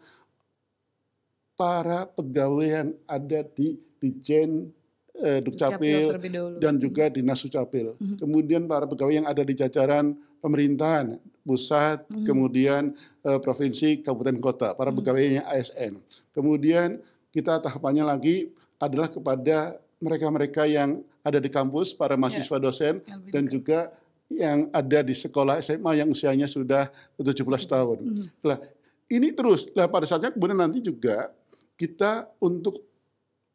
para 1.55 2.11
pegawai 2.11 2.67
yang 2.67 2.89
ada 3.07 3.39
di 3.47 3.79
Dijen 4.03 4.67
eh, 5.15 5.39
Dukcapil 5.39 6.11
dan 6.59 6.75
juga 6.75 7.07
Dinas 7.07 7.39
Dukcapil. 7.45 7.95
Mhm. 7.95 8.17
Kemudian 8.19 8.67
para 8.67 8.83
pegawai 8.83 9.15
yang 9.23 9.27
ada 9.29 9.45
di 9.45 9.55
jajaran 9.55 10.11
pemerintahan 10.43 11.15
pusat, 11.47 12.03
Mhm. 12.11 12.27
kemudian 12.27 12.83
eh, 13.23 13.39
provinsi, 13.39 14.03
kabupaten 14.03 14.35
kota, 14.43 14.67
para 14.75 14.91
Mhm. 14.91 14.97
pegawainya 14.99 15.41
ASN. 15.47 15.95
Kemudian 16.35 16.99
kita 17.31 17.55
tahapannya 17.63 18.03
lagi 18.03 18.51
adalah 18.75 19.07
kepada 19.07 19.79
mereka-mereka 20.03 20.67
yang 20.67 20.99
ada 21.23 21.39
di 21.39 21.47
kampus, 21.47 21.95
para 21.95 22.19
mahasiswa 22.19 22.59
dosen 22.59 22.99
lebih 22.99 23.31
dan 23.31 23.43
juga 23.47 23.79
yang 24.27 24.67
ada 24.75 24.99
di 24.99 25.15
sekolah 25.15 25.63
SMA 25.63 26.03
yang 26.03 26.11
usianya 26.11 26.51
sudah 26.51 26.91
17 27.15 27.63
tahun. 27.63 28.03
Mhm. 28.03 28.25
Lah, 28.43 28.59
ini 29.07 29.31
terus. 29.31 29.71
Lah 29.71 29.87
pada 29.87 30.03
saatnya 30.03 30.35
kemudian 30.35 30.59
nanti 30.59 30.83
juga 30.83 31.31
kita 31.79 32.27
untuk 32.43 32.83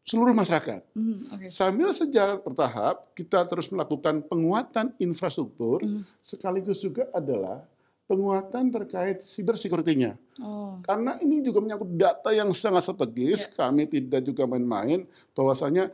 seluruh 0.08 0.32
masyarakat 0.32 0.80
Hmm, 0.96 1.18
oke. 1.36 1.46
Sambil 1.52 1.92
secara 1.92 2.40
bertahap 2.40 3.12
kita 3.12 3.44
terus 3.44 3.68
melakukan 3.68 4.24
penguatan 4.24 4.96
infrastruktur 4.96 5.84
Mhm. 5.84 6.02
sekaligus 6.24 6.80
juga 6.80 7.04
adalah 7.12 7.60
penguatan 8.08 8.72
terkait 8.72 9.20
cyber 9.20 9.60
security-nya. 9.60 10.16
Oh, 10.40 10.80
Karena 10.80 11.20
ini 11.20 11.44
juga 11.44 11.60
menyangkut 11.60 11.92
data 11.92 12.32
yang 12.32 12.48
sangat 12.56 12.88
strategis, 12.88 13.44
Ya. 13.44 13.52
kami 13.52 13.84
tidak 13.84 14.24
juga 14.24 14.48
main-main 14.48 15.04
bahwasanya 15.36 15.92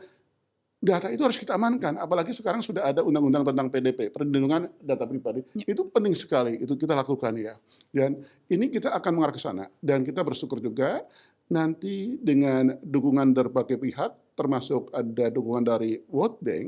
data 0.79 1.11
itu 1.11 1.19
harus 1.19 1.35
kita 1.35 1.59
amankan. 1.59 1.99
Apalagi 1.99 2.31
sekarang 2.31 2.63
sudah 2.63 2.87
ada 2.87 3.03
undang-undang 3.03 3.43
tentang 3.43 3.67
PDP, 3.67 4.07
perlindungan 4.07 4.71
data 4.79 5.03
pribadi. 5.03 5.43
Ya. 5.59 5.75
Itu 5.75 5.91
penting 5.91 6.15
sekali, 6.15 6.55
itu 6.55 6.71
kita 6.77 6.95
lakukan 6.95 7.35
ya. 7.35 7.59
Dan 7.91 8.23
ini 8.47 8.71
kita 8.71 8.95
akan 8.95 9.11
mengarah 9.11 9.35
ke 9.35 9.41
sana. 9.43 9.67
Dan 9.83 10.07
kita 10.07 10.23
bersyukur 10.23 10.63
juga 10.63 11.03
nanti 11.49 12.17
dengan 12.17 12.73
dukungan 12.81 13.33
dari 13.35 13.49
berbagai 13.49 13.77
pihak, 13.77 14.11
termasuk 14.33 14.89
ada 14.91 15.29
dukungan 15.29 15.63
dari 15.63 16.01
World 16.09 16.41
Bank, 16.41 16.67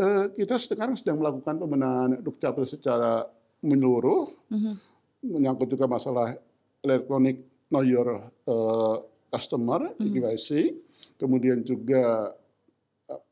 eh, 0.00 0.24
kita 0.32 0.56
sekarang 0.56 0.96
sedang 0.96 1.20
melakukan 1.20 1.60
pembenahan 1.60 2.10
Dukcapil 2.18 2.64
secara 2.64 3.28
menyeluruh, 3.62 4.32
Mhm. 4.50 4.74
menyangkut 5.22 5.68
juga 5.70 5.86
masalah 5.86 6.34
electronic 6.82 7.46
know 7.70 7.80
your 7.80 8.28
uh, 8.44 9.00
customer, 9.32 9.94
Mhm. 9.96 10.12
KYC, 10.12 10.48
kemudian 11.16 11.62
juga 11.62 12.34
uh, 13.08 13.22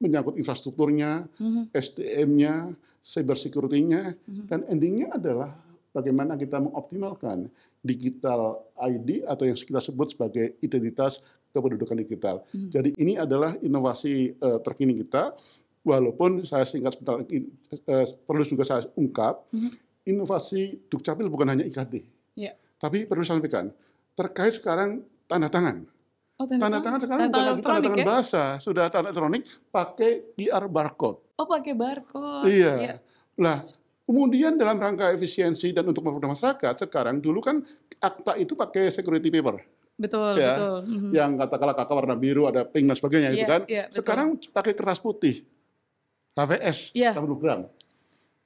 menyangkut 0.00 0.34
infrastrukturnya, 0.40 1.28
Mhm. 1.36 1.62
SDM-nya, 1.70 2.74
cyber 3.04 3.36
security-nya, 3.36 4.16
Mhm. 4.24 4.44
dan 4.48 4.60
endingnya 4.66 5.14
adalah 5.14 5.52
bagaimana 5.98 6.38
kita 6.38 6.62
mengoptimalkan 6.62 7.50
digital 7.82 8.62
ID 8.78 9.26
atau 9.26 9.42
yang 9.42 9.58
kita 9.58 9.82
sebut 9.82 10.14
sebagai 10.14 10.54
identitas 10.62 11.18
kependudukan 11.50 11.98
digital. 11.98 12.46
Mhm. 12.54 12.68
Jadi 12.70 12.88
ini 12.96 13.18
adalah 13.18 13.58
inovasi 13.58 14.38
uh, 14.38 14.62
terkini 14.62 14.94
kita, 15.02 15.34
walaupun 15.82 16.44
saya 16.44 16.62
singkat 16.62 16.94
sebentar 16.94 17.18
lagi, 17.18 17.50
uh, 17.88 18.06
perlu 18.22 18.46
juga 18.46 18.62
saya 18.62 18.86
ungkap, 18.94 19.42
Mhm. 19.50 19.70
inovasi 20.06 20.78
Dukcapil 20.86 21.26
bukan 21.26 21.50
hanya 21.50 21.64
IKD, 21.64 22.06
Iya. 22.38 22.54
tapi 22.78 23.04
perlu 23.04 23.26
saya 23.26 23.36
sampaikan, 23.36 23.74
terkait 24.14 24.54
sekarang 24.54 25.02
tanda 25.26 25.50
tangan. 25.50 25.84
Oh, 26.38 26.46
Tanda 26.46 26.78
tangan 26.78 27.02
sekarang 27.02 27.34
Tanda 27.34 27.34
bukan 27.50 27.58
tanda 27.58 27.82
tangan 27.82 27.98
ya? 27.98 28.06
bahasa, 28.06 28.42
sudah 28.62 28.86
tanda 28.94 29.10
elektronik 29.10 29.42
pakai 29.74 30.22
QR 30.38 30.70
barcode. 30.70 31.18
Oh, 31.34 31.50
pakai 31.50 31.74
barcode. 31.74 32.46
Iya. 32.46 33.02
Nah, 33.34 33.66
kemudian 34.08 34.56
dalam 34.56 34.80
rangka 34.80 35.12
efisiensi 35.12 35.68
dan 35.70 35.84
untuk 35.84 36.00
mempermudah 36.00 36.32
masyarakat, 36.32 36.88
sekarang 36.88 37.20
dulu 37.20 37.44
kan 37.44 37.60
akta 38.00 38.40
itu 38.40 38.56
pakai 38.56 38.88
security 38.88 39.28
paper. 39.28 39.60
Betul, 39.98 40.38
Ya, 40.38 40.54
betul. 40.56 40.78
Mhm. 40.88 41.10
Yang 41.12 41.30
katakanlah 41.44 41.76
kakak 41.76 41.96
warna 41.98 42.16
biru, 42.16 42.48
ada 42.48 42.64
pink 42.64 42.86
dan 42.86 42.96
sebagainya 42.96 43.28
gitu 43.34 43.44
Iya, 43.44 43.48
kan. 43.50 43.60
iya, 43.68 43.82
betul. 43.90 43.96
sekarang 44.00 44.28
pakai 44.48 44.72
kertas 44.72 44.98
putih. 44.98 45.44
HVS, 46.32 46.94
Iya. 46.94 47.12
80 47.18 47.36
gram. 47.36 47.60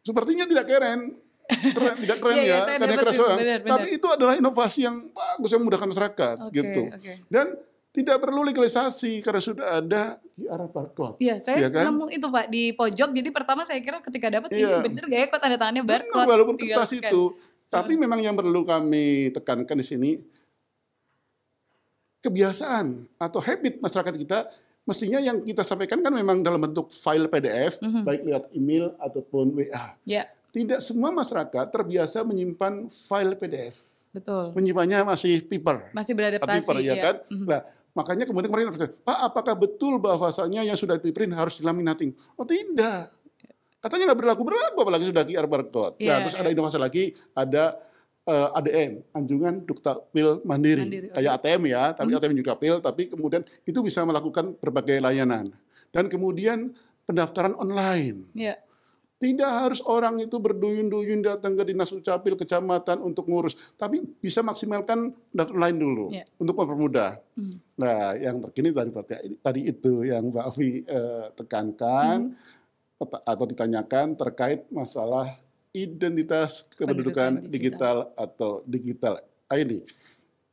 Sepertinya 0.02 0.48
tidak 0.48 0.64
keren. 0.64 1.00
Keren, 1.46 1.94
tidak 2.00 2.18
keren 2.24 2.34
Iya, 2.40 2.42
iya, 2.42 2.56
ya, 2.56 2.64
saya 2.64 2.76
karena 2.80 2.96
keras 2.96 3.16
benar. 3.20 3.60
Tapi 3.68 3.88
itu 3.92 4.06
adalah 4.08 4.34
inovasi 4.34 4.80
yang 4.82 4.96
bagus 5.12 5.50
yang 5.52 5.60
memudahkan 5.60 5.88
masyarakat 5.92 6.36
Oke, 6.48 6.54
gitu. 6.56 6.82
oke. 6.88 7.12
Dan 7.28 7.46
tidak 7.92 8.16
perlu 8.18 8.40
legalisasi 8.42 9.20
karena 9.20 9.38
sudah 9.38 9.66
ada 9.74 10.02
QR 10.32 10.64
barcode. 10.66 11.20
Iya, 11.20 11.36
saya 11.38 11.56
Iya 11.58 11.68
kan? 11.68 11.92
nemu 11.92 12.08
itu 12.08 12.26
Pak 12.26 12.46
di 12.48 12.72
pojok. 12.72 13.10
Jadi 13.12 13.28
pertama 13.28 13.62
saya 13.62 13.78
kira 13.78 14.00
ketika 14.00 14.32
dapat 14.32 14.48
Iya. 14.50 14.80
ini 14.80 14.88
bener 14.90 15.04
gak 15.06 15.18
ya 15.18 15.26
kok 15.28 15.38
tanda 15.38 15.56
tangannya 15.56 15.82
Benar, 15.82 16.00
barcode. 16.02 16.26
walaupun 16.26 16.54
tinggal 16.56 16.76
kertas 16.78 16.90
scan. 16.90 17.04
itu. 17.06 17.22
Tapi 17.68 17.92
memang 17.94 18.18
yang 18.18 18.32
perlu 18.32 18.64
kami 18.64 19.06
tekankan 19.30 19.76
di 19.76 19.86
sini 19.86 20.10
kebiasaan 22.20 22.86
atau 23.18 23.40
habit 23.40 23.76
masyarakat 23.78 24.14
kita 24.14 24.38
mestinya 24.82 25.18
yang 25.18 25.40
kita 25.40 25.60
sampaikan 25.60 26.00
kan 26.00 26.10
memang 26.10 26.40
dalam 26.40 26.58
bentuk 26.60 26.88
file 26.88 27.26
PDF 27.26 27.78
Mhm. 27.78 28.02
baik 28.02 28.20
lewat 28.22 28.44
email 28.52 28.84
ataupun 28.98 29.52
WA. 29.52 29.96
Ya, 30.04 30.26
Tidak 30.48 30.80
semua 30.80 31.08
masyarakat 31.10 31.64
terbiasa 31.66 32.20
menyimpan 32.22 32.84
file 32.88 33.34
PDF. 33.34 33.88
betul. 34.12 34.52
Menyimpannya 34.52 35.00
masih 35.02 35.40
paper. 35.40 35.88
Masih 35.90 36.12
Paper 36.12 36.36
beradaptasi 36.38 36.76
ya 36.78 36.92
ya. 36.92 37.02
kan. 37.02 37.16
Mhm. 37.26 37.46
Nah, 37.46 37.60
Makanya 37.92 38.24
kemudian 38.24 38.48
kemarin 38.48 38.72
Pak 39.04 39.18
apakah 39.20 39.52
betul 39.52 40.00
bahwasanya 40.00 40.64
yang 40.64 40.76
sudah 40.76 40.96
di 40.96 41.12
print 41.12 41.36
harus 41.36 41.60
dilaminating? 41.60 42.16
Oh 42.40 42.48
tidak. 42.48 43.12
Katanya 43.82 44.12
nggak 44.12 44.20
berlaku 44.22 44.42
berlaku 44.46 44.78
apalagi 44.80 45.04
sudah 45.10 45.22
QR 45.26 45.46
barcode. 45.50 45.98
Iya, 46.00 46.08
nah 46.08 46.16
terus 46.24 46.36
ada 46.38 46.48
iya. 46.48 46.54
inovasi 46.56 46.78
lagi 46.80 47.04
ada 47.34 47.76
eh, 48.24 48.48
ADM 48.56 48.92
Anjungan 49.12 49.54
Dukcapil 49.66 50.28
Mandiri. 50.46 50.82
Mandiri, 50.86 51.06
oke. 51.10 51.16
Kayak 51.18 51.32
ATM 51.42 51.62
ya, 51.68 51.82
tapi 51.92 52.10
Hmm. 52.14 52.18
ATM 52.22 52.34
juga 52.38 52.52
pil, 52.56 52.76
tapi 52.78 53.02
kemudian 53.10 53.42
itu 53.66 53.78
bisa 53.82 54.00
melakukan 54.06 54.54
berbagai 54.56 55.02
layanan. 55.02 55.50
Dan 55.92 56.08
kemudian 56.08 56.72
pendaftaran 57.04 57.52
online. 57.58 58.30
Ya. 58.32 58.56
Tidak 59.22 59.46
harus 59.46 59.78
orang 59.80 60.18
itu 60.18 60.34
berduyun-duyun 60.34 61.22
datang 61.22 61.54
ke 61.54 61.62
dinas 61.62 61.94
ucapil 61.94 62.34
kecamatan 62.34 62.98
untuk 62.98 63.30
ngurus, 63.30 63.54
tapi 63.78 64.02
bisa 64.18 64.42
maksimalkan 64.42 65.14
online 65.48 65.78
dulu 65.78 66.10
Ya. 66.10 66.26
untuk 66.36 66.58
mempermudah. 66.58 67.22
Hmm. 67.38 67.62
Nah, 67.78 68.18
yang 68.18 68.42
terkini 68.42 68.74
tadi 68.90 68.90
tadi 69.38 69.60
itu 69.64 70.02
yang 70.02 70.26
Mbak 70.26 70.44
Afi 70.44 70.82
eh, 70.82 71.26
tekankan 71.32 72.34
Hmm. 72.34 72.98
atau- 72.98 73.22
ditanyakan 73.46 74.18
terkait 74.18 74.66
masalah 74.68 75.38
identitas 75.70 76.66
kependudukan 76.74 77.46
digital. 77.46 77.52
digital 77.54 77.96
atau 78.18 78.50
digital 78.66 79.14
ID. 79.48 79.86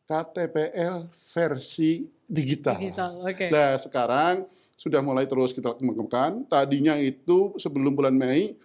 KTPL 0.05 1.09
versi 1.09 2.05
digital. 2.23 2.77
Digital. 2.77 3.11
Oke. 3.21 3.45
Nah, 3.49 3.77
sekarang 3.77 4.35
sudah 4.79 5.03
mulai 5.03 5.27
terus 5.27 5.51
kita 5.51 5.75
kembangkan. 5.75 6.47
Tadinya 6.47 6.95
itu 6.95 7.59
sebelum 7.59 7.91
bulan 7.91 8.15
Mei 8.15 8.55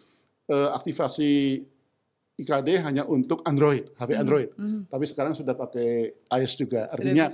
eh, 0.44 0.68
aktivasi 0.70 1.64
IKD 2.34 2.82
hanya 2.82 3.06
untuk 3.06 3.40
Android, 3.42 3.94
HP 3.94 4.10
Hmm. 4.10 4.20
Android. 4.20 4.50
Hmm. 4.54 4.80
Tapi 4.84 5.04
sekarang 5.06 5.32
sudah 5.32 5.54
pakai 5.54 5.90
iOS 6.28 6.54
juga. 6.56 6.90
Sudah 6.90 7.06
Artinya 7.06 7.26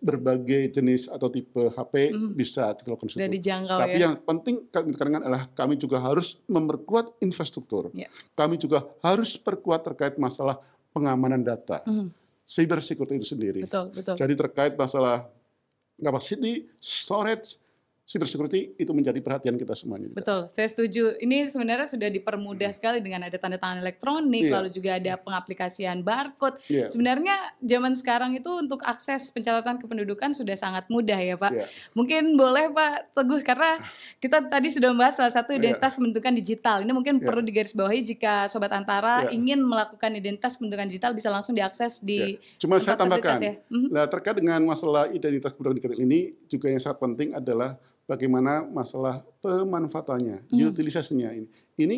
berbagai 0.00 0.62
jenis 0.70 1.06
atau 1.06 1.30
tipe 1.30 1.70
HP 1.70 2.10
Hmm. 2.10 2.34
bisa 2.34 2.74
dilakukan 2.74 3.14
Sudah 3.14 3.30
dijangkau 3.30 3.78
Tapi 3.78 3.94
ya. 3.94 4.02
yang 4.04 4.14
penting 4.20 4.66
kami 4.68 4.90
tekankan 4.92 5.22
adalah 5.22 5.46
kami 5.48 5.74
juga 5.74 5.98
harus 5.98 6.42
memperkuat 6.44 7.18
infrastruktur. 7.20 7.94
Ya. 7.94 8.10
Kami 8.34 8.54
juga 8.54 8.84
harus 9.00 9.34
perkuat 9.34 9.80
terkait 9.82 10.14
masalah 10.16 10.58
pengamanan 10.90 11.40
data, 11.40 11.86
Hmm. 11.86 12.10
cyber 12.42 12.82
security 12.82 13.16
itu 13.16 13.30
sendiri. 13.30 13.62
Betul, 13.62 13.94
betul. 13.94 14.18
Jadi 14.18 14.34
terkait 14.36 14.74
masalah 14.74 15.30
capacity, 15.96 16.66
storage, 16.76 17.54
cyber 18.10 18.26
security 18.26 18.74
itu 18.74 18.90
menjadi 18.90 19.22
perhatian 19.22 19.54
kita 19.54 19.78
semuanya. 19.78 20.10
juga. 20.10 20.18
Betul, 20.18 20.40
saya 20.50 20.66
setuju. 20.66 21.14
Ini 21.22 21.46
sebenarnya 21.46 21.86
sudah 21.86 22.10
dipermudah 22.10 22.74
sekali 22.74 22.98
dengan 22.98 23.22
ada 23.22 23.38
tanda 23.38 23.54
tangan 23.54 23.78
elektronik, 23.78 24.50
Iya. 24.50 24.54
lalu 24.58 24.68
juga 24.74 24.98
ada 24.98 25.14
pengaplikasian 25.14 26.02
barcode. 26.02 26.58
Iya. 26.66 26.90
Sebenarnya 26.90 27.54
zaman 27.62 27.94
sekarang 27.94 28.34
itu 28.34 28.50
untuk 28.50 28.82
akses 28.82 29.30
pencatatan 29.30 29.78
kependudukan 29.78 30.34
sudah 30.34 30.58
sangat 30.58 30.90
mudah 30.90 31.14
ya 31.14 31.38
Pak. 31.38 31.52
Iya. 31.54 31.64
Mungkin 31.94 32.34
boleh 32.34 32.74
Pak 32.74 33.14
Teguh 33.14 33.46
karena 33.46 33.78
kita 34.18 34.42
tadi 34.42 34.74
sudah 34.74 34.90
membahas 34.90 35.14
salah 35.14 35.30
satu 35.30 35.54
Iya. 35.54 35.70
identitas 35.70 35.94
kependudukan 35.94 36.34
digital. 36.34 36.76
Ini 36.82 36.90
mungkin 36.90 37.22
Iya. 37.22 37.26
perlu 37.30 37.46
digarisbawahi 37.46 38.00
jika 38.02 38.50
Sobat 38.50 38.74
Antara 38.74 39.30
Iya. 39.30 39.38
ingin 39.38 39.62
melakukan 39.62 40.10
identitas 40.18 40.58
kependudukan 40.58 40.90
digital 40.90 41.14
bisa 41.14 41.30
langsung 41.30 41.54
diakses 41.54 42.02
di 42.02 42.42
Cuma 42.58 42.82
saya 42.82 42.98
tambahkan, 42.98 43.38
ya. 43.38 43.54
Mhm. 43.70 43.88
Nah, 43.94 44.10
terkait 44.10 44.34
dengan 44.34 44.58
masalah 44.66 45.06
identitas 45.06 45.54
kependudukan 45.54 45.78
digital 45.78 45.98
ini 46.02 46.20
juga 46.50 46.66
yang 46.66 46.82
sangat 46.82 46.98
penting 46.98 47.38
adalah 47.38 47.78
bagaimana 48.10 48.66
masalah 48.66 49.22
pemanfaatannya, 49.38 50.50
Hmm. 50.50 50.70
utilisasinya 50.74 51.30
ini. 51.30 51.46
Ini 51.78 51.96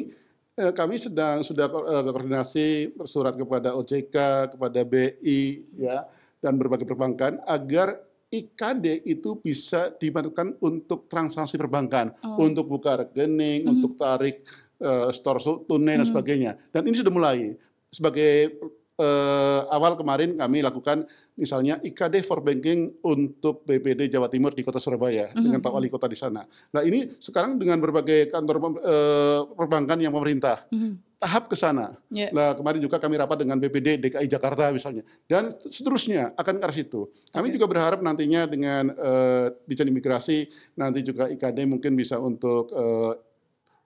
eh, 0.53 0.69
kami 0.69 1.01
sedang 1.01 1.41
sudah 1.41 1.65
eh, 1.65 2.03
koordinasi 2.05 2.93
bersurat 2.93 3.33
kepada 3.33 3.73
OJK, 3.73 4.17
kepada 4.53 4.85
BI, 4.85 5.41
ya, 5.81 6.05
dan 6.45 6.61
berbagai 6.61 6.85
perbankan 6.85 7.41
agar 7.49 7.97
IKD 8.29 9.01
itu 9.05 9.41
bisa 9.41 9.93
dimanfaatkan 9.93 10.61
untuk 10.61 11.09
transaksi 11.09 11.57
perbankan, 11.57 12.13
Oh. 12.21 12.45
untuk 12.45 12.69
buka 12.69 13.01
rekening, 13.01 13.65
Hmm. 13.65 13.73
untuk 13.73 13.97
tarik 13.97 14.45
eh, 14.83 15.09
store 15.15 15.39
tunai 15.63 15.95
dan 15.95 16.05
Hmm. 16.05 16.11
sebagainya. 16.11 16.53
Dan 16.69 16.91
ini 16.91 16.99
sudah 16.99 17.15
mulai 17.15 17.55
sebagai 17.89 18.59
eh, 19.03 19.61
awal 19.69 19.99
kemarin 19.99 20.39
kami 20.39 20.63
lakukan 20.63 21.03
misalnya 21.35 21.81
IKD 21.81 22.23
for 22.23 22.39
banking 22.39 22.93
untuk 23.03 23.65
BPD 23.65 24.07
Jawa 24.07 24.29
Timur 24.29 24.53
di 24.53 24.63
Kota 24.63 24.79
Surabaya 24.79 25.33
Mhm. 25.33 25.43
dengan 25.43 25.61
Pak 25.61 25.73
Wali 25.73 25.89
Kota 25.89 26.07
di 26.07 26.15
sana. 26.15 26.45
Nah 26.71 26.83
ini 26.83 27.19
sekarang 27.19 27.57
dengan 27.57 27.77
berbagai 27.77 28.29
kantor 28.29 28.57
pem- 28.59 28.81
eh, 28.81 29.41
perbankan 29.51 29.99
yang 29.99 30.13
pemerintah 30.13 30.69
Mhm. 30.69 31.17
tahap 31.17 31.49
ke 31.49 31.57
sana. 31.57 31.97
Ya. 32.09 32.29
Nah 32.31 32.53
kemarin 32.53 32.79
juga 32.79 32.99
kami 32.99 33.17
rapat 33.17 33.41
dengan 33.41 33.57
BPD 33.57 33.97
DKI 33.97 34.29
Jakarta 34.29 34.69
misalnya 34.71 35.03
dan 35.25 35.57
seterusnya 35.67 36.35
akan 36.35 36.55
ke 36.55 36.63
arah 36.63 36.77
situ. 36.77 37.09
Kami 37.31 37.49
Oke. 37.49 37.55
juga 37.57 37.67
berharap 37.67 37.99
nantinya 37.99 38.45
dengan 38.45 38.93
eh, 38.93 39.47
Dijen 39.65 39.89
Imigrasi 39.89 40.47
nanti 40.77 41.01
juga 41.01 41.27
IKD 41.27 41.65
mungkin 41.65 41.97
bisa 41.97 42.21
untuk 42.21 42.69
eh, 42.71 43.13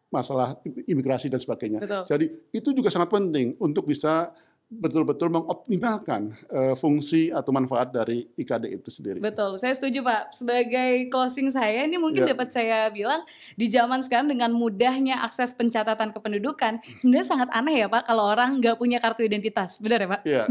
masalah 0.06 0.54
imigrasi 0.86 1.26
dan 1.26 1.38
sebagainya. 1.38 1.82
Betul. 1.82 2.02
Jadi 2.08 2.26
itu 2.50 2.68
juga 2.72 2.88
sangat 2.88 3.10
penting 3.10 3.58
untuk 3.58 3.84
bisa 3.84 4.30
betul-betul 4.66 5.30
mengoptimalkan 5.30 6.34
eh, 6.50 6.74
fungsi 6.74 7.30
atau 7.30 7.54
manfaat 7.54 7.94
dari 7.94 8.26
IKD 8.34 8.74
itu 8.74 8.90
sendiri. 8.90 9.18
Betul, 9.22 9.62
saya 9.62 9.70
setuju 9.78 10.02
Pak. 10.02 10.34
Sebagai 10.34 11.06
closing 11.06 11.54
saya, 11.54 11.86
ini 11.86 11.94
mungkin 12.02 12.26
Ya. 12.26 12.34
dapat 12.34 12.50
saya 12.50 12.90
bilang 12.90 13.22
di 13.54 13.70
zaman 13.70 14.02
sekarang 14.02 14.26
dengan 14.26 14.50
mudahnya 14.50 15.22
akses 15.22 15.54
pencatatan 15.54 16.10
kependudukan, 16.10 16.82
sebenarnya 16.98 17.26
sangat 17.28 17.48
aneh 17.54 17.86
ya 17.86 17.86
Pak 17.86 18.10
kalau 18.10 18.26
orang 18.26 18.58
nggak 18.58 18.74
punya 18.74 18.98
kartu 18.98 19.22
identitas, 19.22 19.78
benar 19.78 20.02
ya 20.02 20.08
Pak? 20.10 20.20
Iya, 20.26 20.42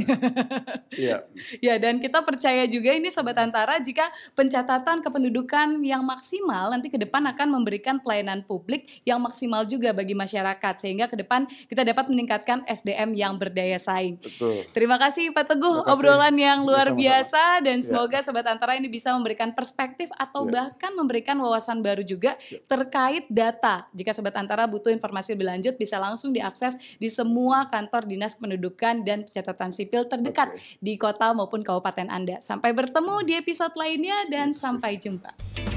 iya, 0.95 1.17
Ya, 1.65 1.75
dan 1.75 1.99
kita 1.99 2.23
percaya 2.23 2.63
juga 2.71 2.95
ini 2.95 3.11
Sobat 3.11 3.35
Antara 3.35 3.83
jika 3.83 4.07
pencatatan 4.31 5.03
kependudukan 5.03 5.83
yang 5.83 6.07
maksimal 6.07 6.71
nanti 6.71 6.87
ke 6.87 6.95
depan 6.95 7.25
akan 7.35 7.51
memberikan 7.51 7.99
pelayanan 7.99 8.47
publik 8.47 8.87
yang 9.03 9.19
maksimal 9.19 9.67
juga 9.67 9.91
bagi 9.91 10.15
masyarakat 10.15 10.73
sehingga 10.79 11.11
ke 11.11 11.19
depan 11.19 11.49
kita 11.67 11.83
dapat 11.83 12.07
meningkatkan 12.07 12.63
SDM 12.69 13.11
yang 13.11 13.35
berdaya 13.35 13.75
saing. 13.75 14.04
Betul. 14.13 14.61
Terima 14.69 14.95
kasih 14.95 15.33
Pak 15.33 15.45
Teguh 15.49 15.81
kasih. 15.81 15.91
obrolan 15.91 16.35
yang 16.35 16.59
Ya, 16.61 16.67
luar 16.67 16.87
sama-sama. 16.93 17.01
biasa 17.01 17.43
dan 17.65 17.77
Ya. 17.79 17.83
semoga 17.83 18.17
Sobat 18.21 18.45
Antara 18.45 18.77
ini 18.77 18.87
bisa 18.87 19.09
memberikan 19.17 19.49
perspektif 19.51 20.07
atau 20.13 20.45
Ya. 20.45 20.51
bahkan 20.53 20.91
memberikan 20.93 21.37
wawasan 21.41 21.81
baru 21.81 22.01
juga 22.01 22.37
Ya. 22.47 22.61
terkait 22.65 23.25
data. 23.27 23.89
Jika 23.91 24.13
Sobat 24.13 24.37
Antara 24.37 24.63
butuh 24.65 24.89
informasi 24.89 25.33
lebih 25.33 25.49
lanjut 25.49 25.73
bisa 25.75 25.97
langsung 25.97 26.29
diakses 26.29 26.77
di 26.95 27.09
semua 27.09 27.65
kantor 27.65 28.05
Dinas 28.05 28.35
Kependudukan 28.35 29.01
dan 29.01 29.25
Pencatatan 29.25 29.73
Sipil 29.73 30.05
terdekat 30.05 30.53
Oke. 30.53 30.77
di 30.77 30.93
kota 30.95 31.33
maupun 31.33 31.65
kabupaten 31.65 32.07
Anda. 32.07 32.37
Sampai 32.37 32.71
bertemu 32.71 33.25
di 33.25 33.33
episode 33.35 33.73
lainnya 33.75 34.29
dan 34.29 34.53
sampai 34.53 34.95
jumpa. 34.95 35.74